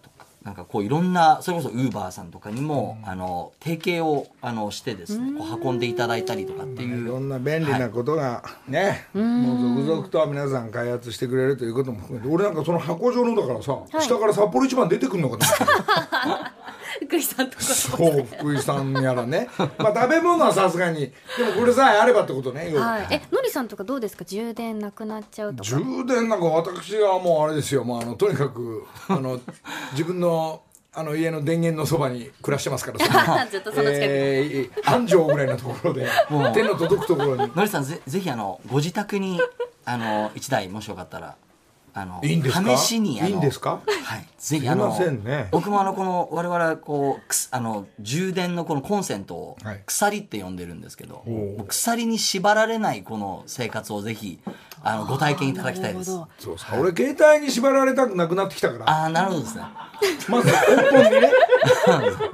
[0.46, 14.02] なんかこういろんなそれこそウーバーさんとかにも、あの提携をあのしてですねこう運んでいただいたりとかっていいろうんな便利なことがね、もう続々と皆さん開発してくれるということも含めて俺なんかその箱状のだからさ、い。
[14.04, 16.52] 下から札幌一番出てくるのかと思って
[17.04, 17.64] 福井さんとか。
[17.64, 19.50] そう福井さんやらね。
[19.78, 21.12] まあ食べ物はさすがに。
[21.38, 22.88] でもこれさえあればってことね要は。
[22.88, 24.26] はい、えのりさんとかどうですか？
[24.26, 25.70] 充電なくなっちゃうとか。
[25.70, 27.84] 充電なんか私はもうあれですよ。
[27.84, 29.40] もうあのとにかくあの
[29.92, 30.62] 自分の
[30.98, 33.00] あの家の電源のそばに暮らしてますから。
[33.46, 34.08] そずっとその近くに。
[34.08, 36.54] えー半畳ぐらいのところでもう。
[36.54, 37.52] 手の届くところに。
[37.56, 39.42] のりさんぜぜひあのご自宅に
[39.84, 41.36] あの一台もしよかったら
[41.98, 42.78] あのいいんですか？
[42.78, 43.82] 試しにあのいいんですか？
[44.04, 44.26] はい。
[44.38, 45.48] ぜひあのませんね。
[45.52, 49.82] 僕もあのこの我々はこうくすあの充電のこのコンセントをはい。
[49.86, 54.40] 鎖って呼んでるんですけど、おうもう鎖に縛られないこの生活をぜひ
[54.84, 56.12] あのご体験いただきたいです。
[56.40, 58.90] そうさ俺携帯に縛られたくなくなってきたから。
[58.90, 59.64] ああなるほどですね。
[60.30, 60.54] まず根
[60.92, 61.32] 本にね。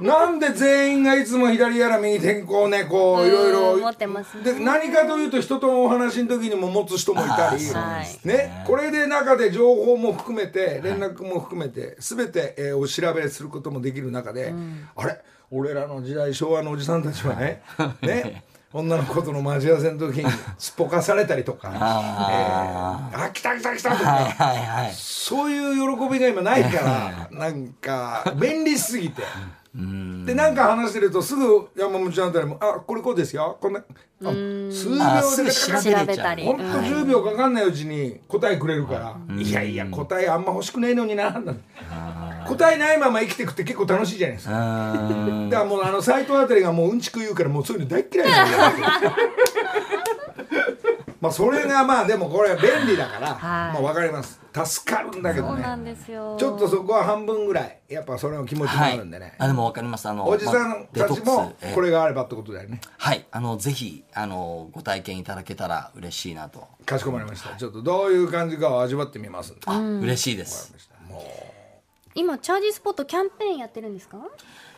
[0.00, 3.74] なんで全員がいつも左やら右転校ねこういろいろ。
[3.74, 4.44] うん持ってますね。
[4.44, 14.52] で何かというと人とのお話の時にも持つ人もいたり、はいね、これで中で情報も含めて連絡も含めて全て、えーお調べすることもできる中で、
[14.96, 15.20] あれ？
[15.50, 17.62] 俺らの時代昭和のおじさんたちはね
[18.02, 21.70] ね女の子との待ち合わせの時に すっぽかされたりとか。
[21.74, 24.92] あえーあ来た来た来たとか、はいはいはい。
[24.94, 29.22] そういう喜びが今ないからなんか便利すぎて。
[29.74, 33.56] でなんか話してるとすぐ山本ちゃんあたりも「あこれこうですよ。
[33.58, 33.84] こんなあ
[34.70, 34.98] 数秒
[35.36, 36.44] でぐ調べ調べたり。
[36.44, 41.60] ほんと10秒かかんないうちに答えくれるから、いやいや答えあんま欲しくねえのにななんて
[42.46, 44.52] 答えないまま生きていくって結構楽しいじゃないですか。
[44.54, 49.12] だからもうあの斎藤あたりがもううんちく言うからもうそういうの大っ嫌いなんだよ。
[51.22, 53.38] まあそれがまあでもこれ便利だから、はい。
[53.74, 54.40] まあわかります。
[54.52, 55.74] 助かるんだけどね。
[55.76, 56.36] んですよ。
[56.36, 60.08] ちょっとそこは半分ぐらいやっぱそれの気持ちもあるんでね、あでも分かります。
[60.08, 62.80] あのおじさんたちもこれがあればってことだよね。
[62.98, 63.24] はい。
[63.30, 67.54] あのぜひあのご体験いただけたら嬉しいなと、かしこまりました。
[67.54, 69.60] ちょっとどういう感じかを味わってみますんで。
[69.66, 70.74] あ嬉しいです
[72.14, 74.18] 今チャージスポットキャンペーンやってるんですか？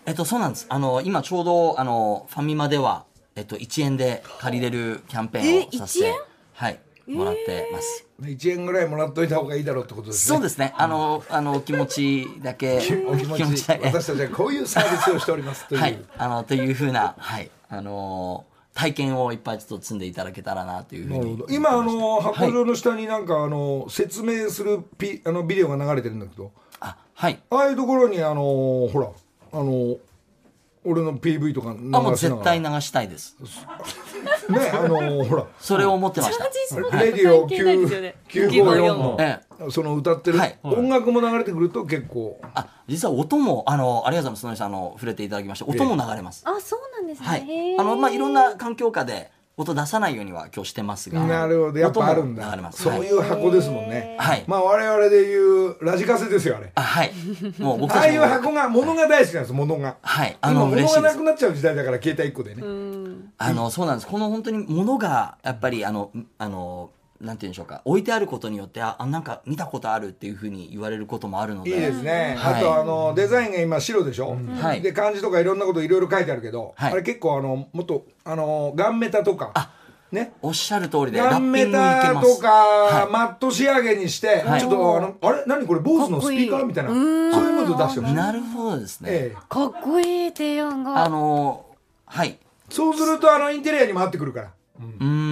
[0.07, 0.66] えっとそうなんです。
[0.68, 6.18] あの今ちょうどあのファミマではえっと1円で借りれるキャンペーンをさせてえ1円？
[6.55, 10.37] はいもらってます、1円ぐらいもらっといた方がいいだろうってことですね。
[10.37, 10.73] そうですね。
[10.79, 13.87] あのあの気持ちだけ お気持ちだけ。
[13.87, 21.44] 私たちはこういうサービスをしておりますという、はい、あのというふうな、はい、あのー体験をいっぱいちょっと積んでいただけたらなというふうに。
[21.49, 26.51] 今あの箱状の下になんかあの説明するピあのビデオが流れてるんだけど
[26.85, 27.40] あはい。
[27.51, 29.09] ああいうところにあのほら
[29.53, 29.97] あの
[30.87, 32.53] 俺の PV とか流あもうしながら。
[32.53, 33.37] 絶対流したいです。
[34.51, 35.47] ねあのほら。
[35.59, 36.44] それを思ってました。
[36.99, 39.16] レディオ関係ないですよね954の。
[39.18, 40.59] えその歌ってるはい。
[40.62, 42.38] 音楽も流れてくると結構。
[42.55, 44.59] あ実は音もあのありがとうございます。
[44.61, 47.77] そのさんあの触れていただきまして音も流れます、あそうなんですね、はい。
[47.79, 51.79] あのまあいろんな環境下で音出さないようには今日してますがなるほど。
[51.79, 52.73] やっぱあるんだ。
[52.73, 54.17] そういう箱ですもんね。
[54.19, 56.73] はい、はいまあ我々でいうラジカセですよあれ。
[56.75, 57.12] あはい。
[57.59, 59.97] もう僕ああいう箱が物が大好きなんです物が。
[60.03, 60.37] はい。
[60.40, 61.03] あの嬉しいです。
[61.03, 62.62] がなくなっちゃう時代だから携帯1個でね。
[63.38, 64.09] あのそうなんです。
[64.09, 71.70] この本当に物がやっぱりあのあのなんて言うんでしょうか置いてあることによってああなんか見たことあるっていうふうに言われることもあるので。
[71.70, 72.55] いいですね、はい。
[72.57, 74.83] あとあのデザインが今白でしょ、はい。
[74.83, 76.92] で漢字とかいろんなこといろいろ書いてあるけど、はい。
[76.92, 79.70] あれ結構あのもっとあのガンメタとか
[80.12, 80.33] ね？
[80.42, 83.12] おっしゃる通りでラガンメタとか、はい。
[83.12, 84.61] マット仕上げにして、はい。
[84.61, 85.44] ちょっとあのあれ？
[85.46, 91.05] 何これ坊主のスピーカーみたいなそういうムード出してほしい、なるほどですね、ええ、かっこいい提案が。
[91.05, 91.64] あの
[92.07, 92.38] はい。
[92.68, 94.50] そうするとあのインテリアにも合ってくるから。
[94.81, 95.23] うーん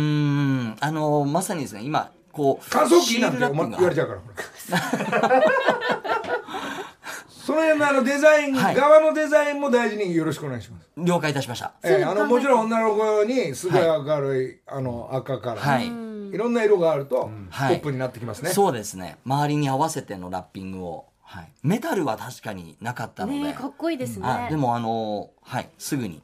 [0.80, 5.42] あのまさにですね今こう乾燥機なんて言われちゃうからほら。
[7.44, 8.74] その辺のあのデザイン、はい。
[8.76, 10.88] 側のデザインも大事によろしくお願いします。
[10.96, 11.72] 了解いたしました。
[11.82, 15.88] ええあのもちろん女の子にすごい明るい、あの赤から、はい。
[15.88, 17.74] いろんな色があると、はい。
[17.76, 18.50] ポップになってきますね。
[18.50, 19.18] そうですね。
[19.24, 24.28] 周りに合わせてのラッピングを、はい、メタルは確かになかったので、ねかっこいいですね。
[24.28, 25.68] あでもあのはい。
[25.78, 26.22] すぐに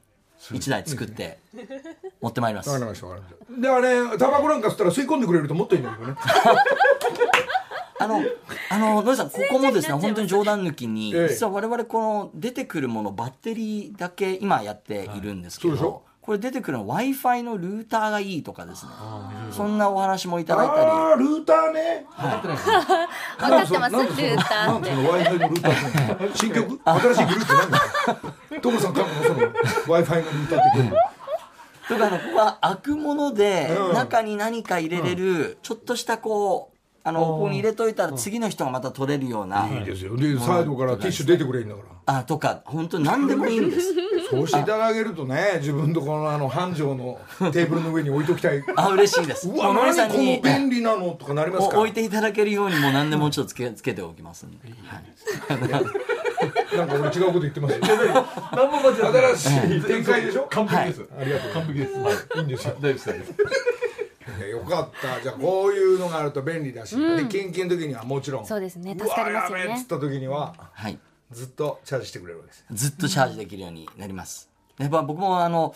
[0.52, 1.38] 1台作って
[2.20, 2.70] 持ってまいります。
[2.70, 3.60] わかりましたわかりました。
[3.60, 6.16] であれタバコなんか吸ったら吸い込んでくれるともっといいんだけどね。
[8.00, 8.22] あの、
[8.70, 11.28] あの、野井さん、ここもですね、本当に冗談抜きに、ええ。
[11.30, 18.92] 実は我々この出てくるもの、バッテリーだけ今やっているんですけど、はいこれ出てくるの Wi-Fi のルーターがいいとかですね、
[19.50, 22.04] そんなお話もいただいたり、ああルーターね。
[22.18, 22.76] 分かってますル
[23.48, 26.36] なんでそのーターって。
[26.36, 26.78] 新曲？
[26.84, 27.80] 新しいグループなんだ
[28.58, 28.72] よ。
[28.72, 30.96] 所さん多分その Wi-Fi のルーターって曲。
[31.88, 40.16] とかあのここは開くもので、うん中に何か入れれる、ちょっとしたこう、あの、ここに入れといたら次の人がまた取れるような、いいですよ。
[40.16, 42.18] でサイドからティッシュ出てくれるんだから。
[42.18, 43.94] あ、とか、本当に何でもいいんです。
[44.30, 47.18] そうしていただけるとね自分とこのあの繁盛の
[47.50, 48.62] テーブルの上に置いときたい。
[48.76, 49.48] あ、嬉しいです。
[49.48, 51.78] うわ何この便利なのとかなりますか？
[51.78, 54.58] お置いていただけるようにも何でもちょっとつけつけておきますんで。
[54.86, 56.17] はい
[56.76, 57.80] なんか俺違うこと言ってますよ。
[58.52, 59.46] 何も間違ってない新し
[59.78, 60.46] い展開でしょ？
[60.50, 62.40] 完璧です、ありがとう完璧です、い。
[62.40, 62.68] いんです。
[62.68, 62.76] よ。
[62.80, 63.08] 大丈夫です。
[63.08, 64.38] 大丈夫です。
[64.38, 65.20] いやよかった。
[65.22, 68.46] じゃあこういうのがあると便利だし、でキンキンの時にはもちろん。
[68.46, 68.96] そうですね。
[68.98, 69.74] 助かりますよね。
[69.74, 70.98] っつった時にははい。
[71.30, 72.64] ずっとチャージしてくれるわけです。
[72.70, 74.48] ずっとチャージできるようになります。
[74.78, 75.74] やっぱ僕もあの、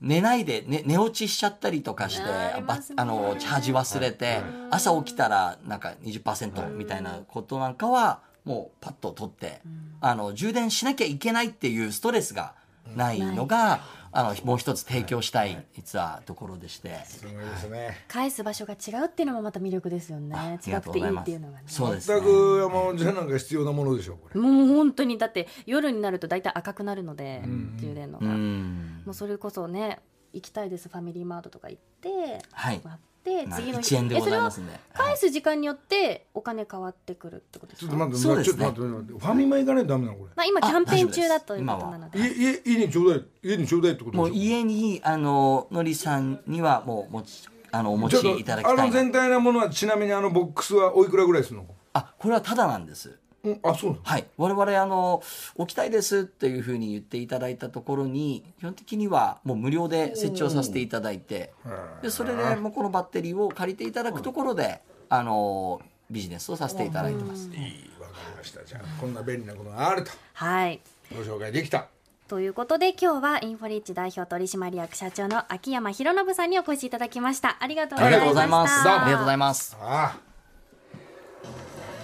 [0.00, 9.60] 寝ないで、ね、寝落ちしちゃったりとかして、あねばあの、チャージ忘れて、朝起きたらなんか20%みたいなことなんかは、もうパッと取って、
[10.00, 12.54] あの、充電しなきゃいけないっていうストレスが
[12.96, 13.80] ないのが、
[14.10, 16.98] あの、もう一つ提供したい、実はところでして。
[17.04, 18.04] すごいですね。
[18.08, 20.58] 返す場所が違うっていうのもまた魅力ですよね。
[20.66, 21.64] 違くていいっていうのがね。
[21.66, 22.20] そうですね。
[22.20, 24.40] 全く山本さんなんか必要なものでしょうこれ。
[24.40, 27.42] もう本当にだって夜になると大体赤くなるので
[27.76, 28.18] 充電の。
[28.18, 29.02] うがん。
[29.04, 30.00] もうそれこそね
[30.32, 32.80] 行きたいですファミリーマートとか行ってはい
[33.28, 34.40] てまあ次の1円でござい
[34.94, 37.92] 返す時間によってお金変わってくるってことですか？
[37.92, 38.44] ちょっと待って、ね。
[38.44, 42.18] ちょっと待って待って、ファミマ行かないとダメなのこまあ今キャンペーン中だということなので。
[42.18, 42.28] れ。
[42.28, 44.30] 家家家にちょうだい家にちょうだいってこともう。
[44.30, 48.82] 家に、あの、のりさんにはもう持ち、あの、お持ちいただきたいな。
[48.82, 51.66] あの全体のものはちなみにあのボックスはおいくらぐらいするの？
[51.92, 53.18] あ、これはタダなんです。
[53.44, 53.98] うん、あそう。
[54.02, 54.26] はい。
[54.36, 55.22] 我々、あの、
[55.56, 61.52] 置きたいですっていうふうに言っていただいたところに、基本的にはもう無料で設置をさせていただいて、
[62.02, 65.80] で、それでもうこのバッテリーを借りていただくところで、あの、
[66.10, 67.48] ビジネスをさせていただいてます。
[67.48, 68.64] いいわかりました。
[68.64, 70.80] じゃあこんな便利なことがあるとはい
[71.14, 71.86] ご紹介できた。
[72.28, 78.84] ということで今日はインフォリッチ代表取締役社長の秋山博信さんにお越しいただきましたありがとうごあざいましたりがとうございます。
[78.84, 79.76] どうもありがとうございます。
[79.80, 80.28] ああ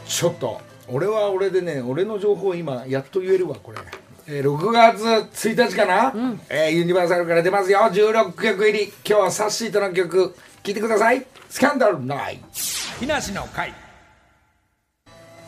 [0.07, 3.79] ちょっと俺は俺でね俺の情報今やっと言えるわこれ、
[4.27, 5.03] えー6月
[5.49, 6.13] 1日かな、
[6.49, 7.79] えーユニバーサルから出ますよ。
[7.81, 8.87] 16曲入り。
[8.87, 10.35] 今日はサッシーとの曲。
[10.63, 11.27] 聴いてください。
[11.51, 12.41] スキャンダルない
[12.99, 13.73] 木梨の会。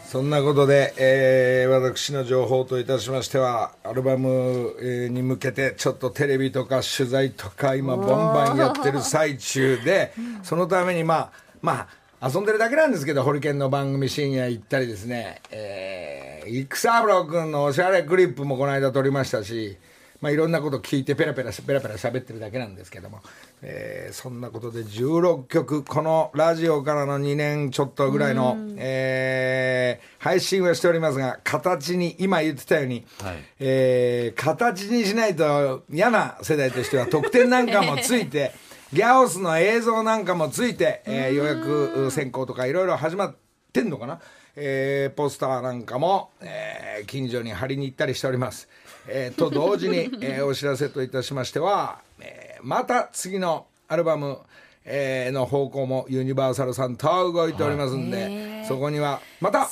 [0.07, 10.13] そんなことで、えー私の情報といたしましてはアルバム、えーに向けてちょっとテレビとか取材とか今バンバンやってる最中で
[10.43, 11.31] そのためにまあ
[11.61, 11.89] まあ
[12.23, 19.77] 遊んでるだけなんですけどホリケンの番組深夜行ったりですね、えー、育三郎君のおしゃれクリップもこの間撮りましたし
[20.21, 23.21] まあ、いろんなこと聞いてペラペラペラペラ喋ってるだけなんですけども、
[23.63, 33.37] えーそんなことで16曲このラジオからの2年ちょっとぐらいの、えー配信はしておりますが形に今言ってたように、はい。
[33.61, 38.53] えー形にしないと嫌な世代としては得点なんかもついて
[38.97, 43.37] ギャオスの映像なんかもついて、えー予約選考とかいろいろ始まっ
[43.71, 44.21] てんのかな、
[44.57, 48.71] えーポスターなんかも、えー近所に貼りに行ったりしております。
[49.07, 54.39] えーと同時に、えーお知らせといたしましては、えーまた次のアルバム、
[54.87, 59.69] えーの方向もユニバーサルさんと動いておりますんで、そこにはまた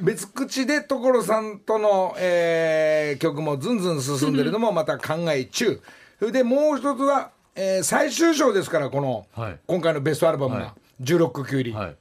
[0.00, 5.80] 別口で所さんとの、えー曲もずんずん進んでるのもまた考え中。
[6.18, 9.58] それでもう一つは、えー最終章ですからこの、はい。
[9.66, 11.02] 今回のベストアルバムが、はい。
[11.04, 11.96] 16曲入り、はい。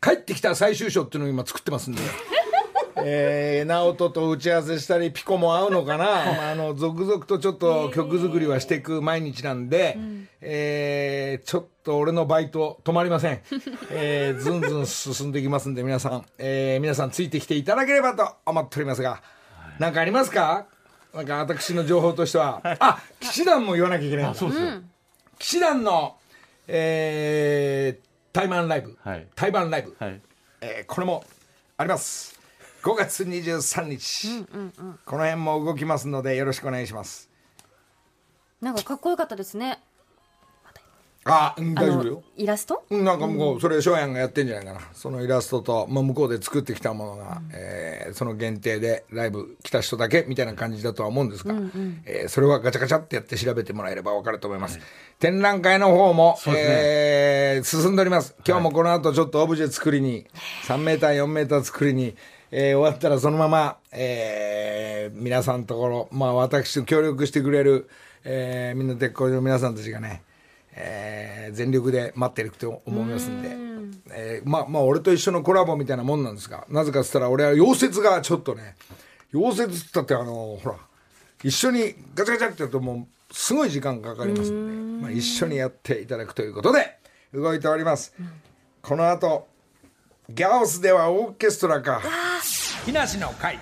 [0.00, 2.02] 帰ってきた最終章っていうのを今作ってますんで。
[3.04, 9.96] えー、直人と打ち合わせしたりピコも合うのかな、 まあ、あの続々とちょっと曲作りはしていく毎日なんで、
[10.40, 13.40] えーちょっと俺のバイト止まりません、
[13.90, 19.22] えーずんずん進んでいきますんで皆さん、えー皆さんついてきていただければと思っておりますが
[19.78, 20.66] 何かありますか？
[21.14, 22.60] なんか私の情報としては。
[22.80, 24.34] あ騎士団も言わなきゃいけないんだ。
[24.34, 24.82] そうですよ、
[25.38, 26.16] 騎士団の、
[26.66, 29.26] えー、対マンライブ、はい。
[29.34, 30.20] 対バンライブ、はい。
[30.60, 31.24] えーこれも
[31.76, 32.38] あります。
[32.82, 34.44] 5月23日、
[35.04, 37.28] この辺も動きますのでよろしくお願いします。
[38.60, 39.80] なんかかっこよかったですね
[41.28, 42.22] あ大丈夫よ。
[42.36, 42.84] イラスト？
[42.90, 44.80] うんなんかもうそれ翔やんがやってんじゃないかな。
[44.92, 51.54] そのイラストと、まあ、向こうで作ってきたものが、えーその限定でライブ来た人だけみたいな感じだとは思うんですが、
[52.06, 54.78] えーそれはガチャガチャってやって調べてもらえれば分かると思います、
[55.18, 56.52] 展覧会の方も、ね。
[56.56, 58.34] えー進んでおります。
[58.46, 60.26] 今日もこの後ちょっとオブジェ作りに
[60.66, 62.14] 3メーター4メーター作りに、
[62.50, 67.88] えー終わったらそのまま、えー皆さんのところ、まあ、私と協力してくれる、
[68.24, 70.22] えーみんな鉄工所の皆さんたちがね
[70.78, 73.48] えー全力で待ってると思いますんで、
[74.14, 78.76] えーまあまあ俺と一緒のコラボみたいなもんなんですがなぜかっつったら俺は溶接がちょっとね
[79.32, 80.76] 溶接っつったってあのほら
[81.42, 86.98] 一緒にガチャガチャってやるともうすごい時間かかりますんでまあ、一緒にやっていただくということで
[87.32, 88.14] 動いております、
[88.82, 89.46] この後
[90.30, 92.02] ギャオスではオーケストラか。
[92.84, 93.58] 木梨の会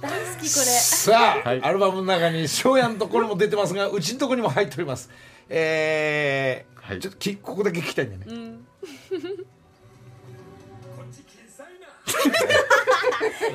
[0.00, 0.48] 大好きこれ。
[0.48, 1.62] さあ、はい。
[1.62, 5.10] アルバムの中に翔やんところも出てますがうちのところにも入っております。
[5.48, 6.98] えーはい。
[7.00, 8.58] ちょっときここだけ聞きたいんだよね、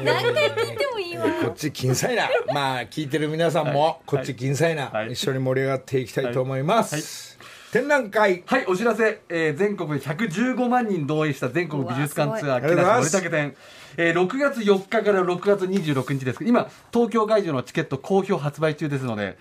[0.03, 1.25] 何回聞いてもいいわ。
[1.43, 2.29] こっち金彩な。
[2.53, 5.11] まあ聞いてる皆さんもこっち金彩な、はい。
[5.11, 7.37] 一緒に盛り上がっていきたいと思います、
[7.75, 8.41] 展覧会。
[8.45, 13.55] はい、お知らせ、えー全国で115万人動員した全国美術館ツアー、木梨憲武展、
[13.97, 16.45] えー6月4日から6月26日です。
[16.45, 19.37] 今、東京会場のチケット好評発売中ですので、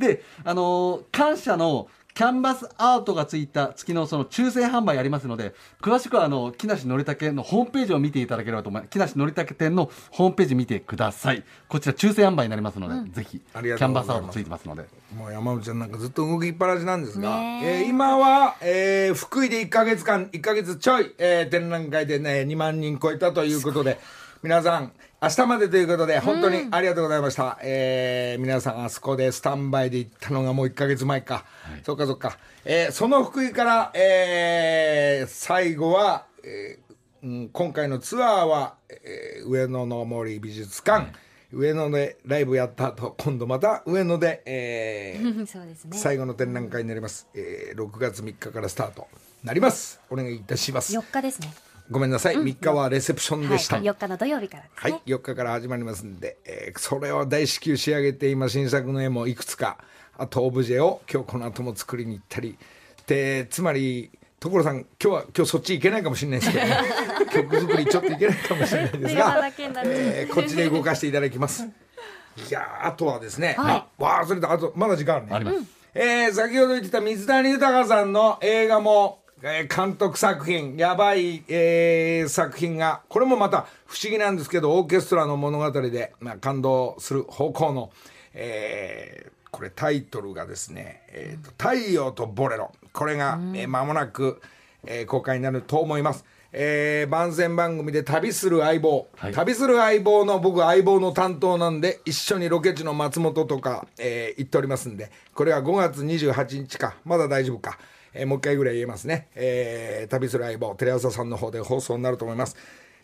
[0.00, 1.86] で、あのー感謝の
[2.16, 5.52] キャンバスアートがついた月のその抽選販売ありますので、
[5.82, 8.90] 詳しくはあの、木梨憲武のホームページを見ていただければと思います。
[8.90, 11.44] 木梨憲武店のホームページ見てください。
[11.68, 14.86] こちら抽選販売になりますので、ぜひ、キャンバスアートついてますので。
[15.14, 23.98] もう山内ちゃんなんかずっと動きっぱなしなんですが、ねえー今は、えー福井で1か月間1か月ちょい、えー展覧会でね2万人超えたということで
[24.42, 24.92] 皆さん
[25.22, 31.46] 明日までということで本当にありがとうございました、えー皆さんあそこでスタンバイで行ったのがもう1か月前か、
[31.84, 36.86] そっかそっか、えーその福井から、えー最後は、えー
[37.22, 41.06] うん今回のツアーは、えー上野の森美術館、
[41.50, 45.96] 上野でライブやった後今度また上野で、えー そうですね。
[45.96, 49.08] 最後の展覧会になります、えー6月3日からスタート。
[49.42, 49.98] なります。
[50.10, 50.94] お願いいたします。
[50.94, 51.54] 4日ですね
[51.90, 54.92] ごめんなさい、3日はレセプションはいでした、4日の土曜日からですはい。
[54.92, 59.78] ね、4日から始まりますんで、えーそれを大至急仕上げて今新作の絵もいくつか
[60.18, 62.58] あとオブジェを今日この後も作りに行ったり。
[63.06, 64.10] でつまり
[64.40, 66.76] 所さん今日は今日そっち行けないかもしれないですけど、ね、
[67.32, 69.48] 曲作りちょっといけないかもしれないですが
[69.84, 71.62] えーこっちで動かしていただきます。
[71.64, 73.84] いやーあとはですね、はい。
[74.04, 75.32] あ忘れたあとまだ時間あるね。
[75.34, 75.58] あります。
[75.94, 80.76] えー先ほど言ってた水谷豊さんの映画も、えー監督作品。
[80.76, 83.02] やばい、えー作品が。
[83.08, 87.90] これもまた不思議なんですけどオーケストラの物語で、まあ、感動する方向の、
[88.34, 94.42] えーこれタイトルがですね「えーと太陽とボレロ」これが、えー間もなく、
[94.84, 96.24] えー公開になると思います。
[96.52, 99.32] えー番宣番組で旅する相棒、はい。
[99.32, 106.96] 旅する相棒の僕相棒の担当なんで一緒にロケ地の松本とか、えー行っておりますんでこれは5月28日か。
[107.04, 107.78] まだ大丈夫か、
[108.16, 112.56] えーもう一回ぐらい言えますね、えー旅する相棒テレ朝さんの方で放送になると思います。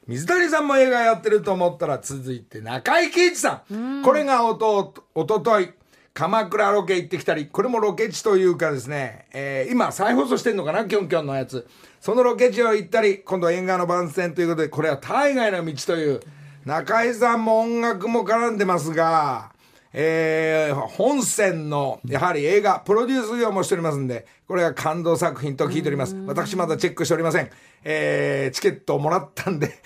[0.07, 4.03] 水谷さんも映画やってると思ったら続いて中井貴一さん。
[4.03, 5.71] これがおとおととい
[6.13, 10.85] 鎌倉ロケ行ってきたりこれもロケ地というかですね、えー今再放送してんのかな？
[10.87, 11.67] キョンキョンのやつ。
[12.01, 16.21] そのロケ地を行ったり今度は縁側の番宣ということでこれは大概の道という。
[16.65, 19.52] 中井さんも音楽も絡んでますが
[19.93, 26.17] えー本線のやはり映画プロデュース業もしておりますんでこれが感動作品と聞いております。
[26.27, 27.51] 私まだチェックしておりません、
[27.85, 29.79] えーチケットをもらったんで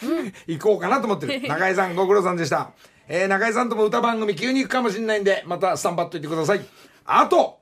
[0.46, 1.40] 行こうかなと思ってる。
[1.48, 2.70] 中井さんご苦労さんでした、
[3.08, 6.60] えー中井さんとも歌番組急に行くかもしれないんでまたスタンバっといてください。
[7.04, 7.58] あと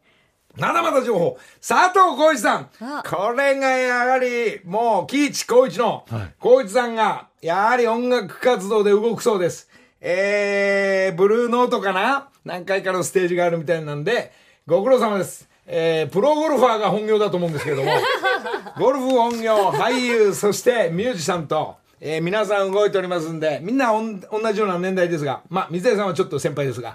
[0.56, 1.36] まだまだ情報。
[1.66, 2.70] 佐藤浩市さん。
[2.80, 3.02] あ。
[3.04, 6.06] これがやはりもう喜一浩一の。
[6.38, 9.68] 浩一さんがやはり音楽活動で動くそうです
[10.06, 12.28] えー、ブルーノートかな？
[12.44, 14.32] 何回かのステージがあるみたいなんで
[14.66, 15.48] ご苦労様です。
[15.66, 17.90] えー、プロゴルファーが本業だと思うんですけれども。
[18.78, 26.94] ゴルフ本業俳優そしてミュージシャンと、えー皆さん動いておりますんでみんなおん同じような年代ですがまあ水谷さんはちょっと先輩ですが、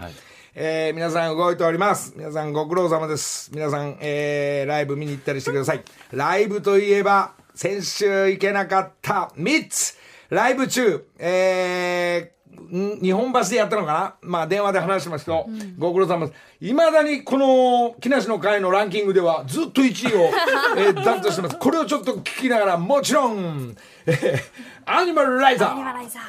[0.54, 2.14] えー皆さん動いております。
[2.16, 3.50] 皆さんご苦労様です。
[3.56, 5.82] 皆さん、えーライブ見に行ったりしてください。
[6.12, 9.98] ライブといえば先週行けなかった3つ
[10.30, 12.39] ライブ中えーん
[12.72, 14.30] 日本橋でやったのかな？
[14.30, 15.48] まあ電話で話してますけど、
[15.78, 16.40] ご苦労様です。
[16.62, 20.30] いまだにこの木梨の会のランキングではずっと1位を、
[20.78, 21.58] えー、担当してます。
[21.58, 23.76] これをちょっと聞きながらもちろん、
[24.06, 25.84] えーアニマルライザー。
[25.84, 26.24] ライザー。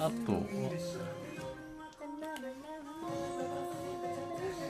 [0.00, 0.46] あと、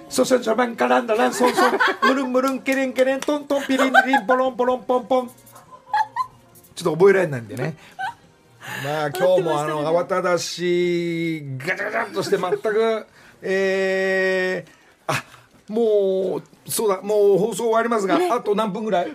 [0.08, 1.72] そして序盤からんだらんそんそん
[2.08, 5.30] ムルンムルンケレンケレントントンピリンリンポロンポロンポンポン
[6.78, 7.76] ちょっと覚えられないんでね。
[8.84, 13.06] まあ今日もあの慌ただしいガチャガチャっとして全く
[13.42, 14.70] えー、
[15.12, 15.24] あ
[15.72, 19.12] もうそうだもう放送終わりますが、あと何分ぐらい？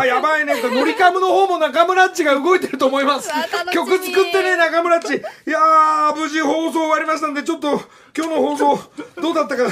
[0.00, 0.54] あやばいね。
[0.62, 3.30] ノリカムの方も中村っちが動いてると思います。
[3.72, 5.14] 曲作ってね中村っち。
[5.14, 5.20] い
[5.50, 7.80] やー無事放送終わりましたんでちょっと
[8.16, 8.78] 今日の放送
[9.20, 9.64] どうだったか。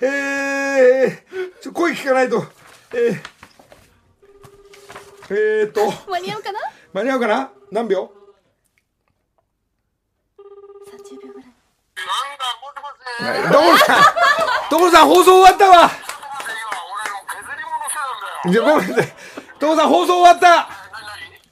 [0.00, 2.44] えー、ちょ声聞かないと。
[2.94, 3.18] えー、
[5.30, 5.92] えー、っと。
[6.08, 6.60] 間に合うかな？
[6.92, 7.50] 間に合うかな？
[7.72, 8.12] 何秒
[10.88, 11.48] ？30秒ぐらい。
[11.96, 12.78] なんだ、もし
[13.70, 13.80] もし。
[13.80, 14.02] 所さん
[14.70, 15.90] 所さん放送終わったわ。
[18.48, 19.06] じゃごめんなさい。
[19.58, 20.48] 所さん放送終わった。
[20.48, 20.68] 何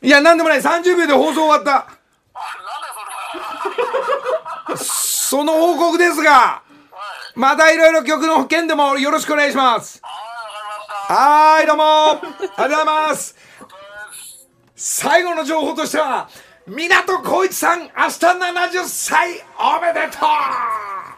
[0.02, 0.60] 何いやなんでもない。
[0.60, 1.88] 30秒で放送終わった。
[4.76, 6.62] その報告ですが
[7.34, 10.00] またいろいろ曲の件でもよろしくお願いします。
[10.02, 10.12] はい、
[10.46, 11.12] わかりました。
[11.12, 11.82] はーいどうも。
[11.82, 13.34] ありがとうございます
[14.76, 16.28] 最後の情報としては
[16.66, 21.13] 港浩一さん明日70歳おめでとう。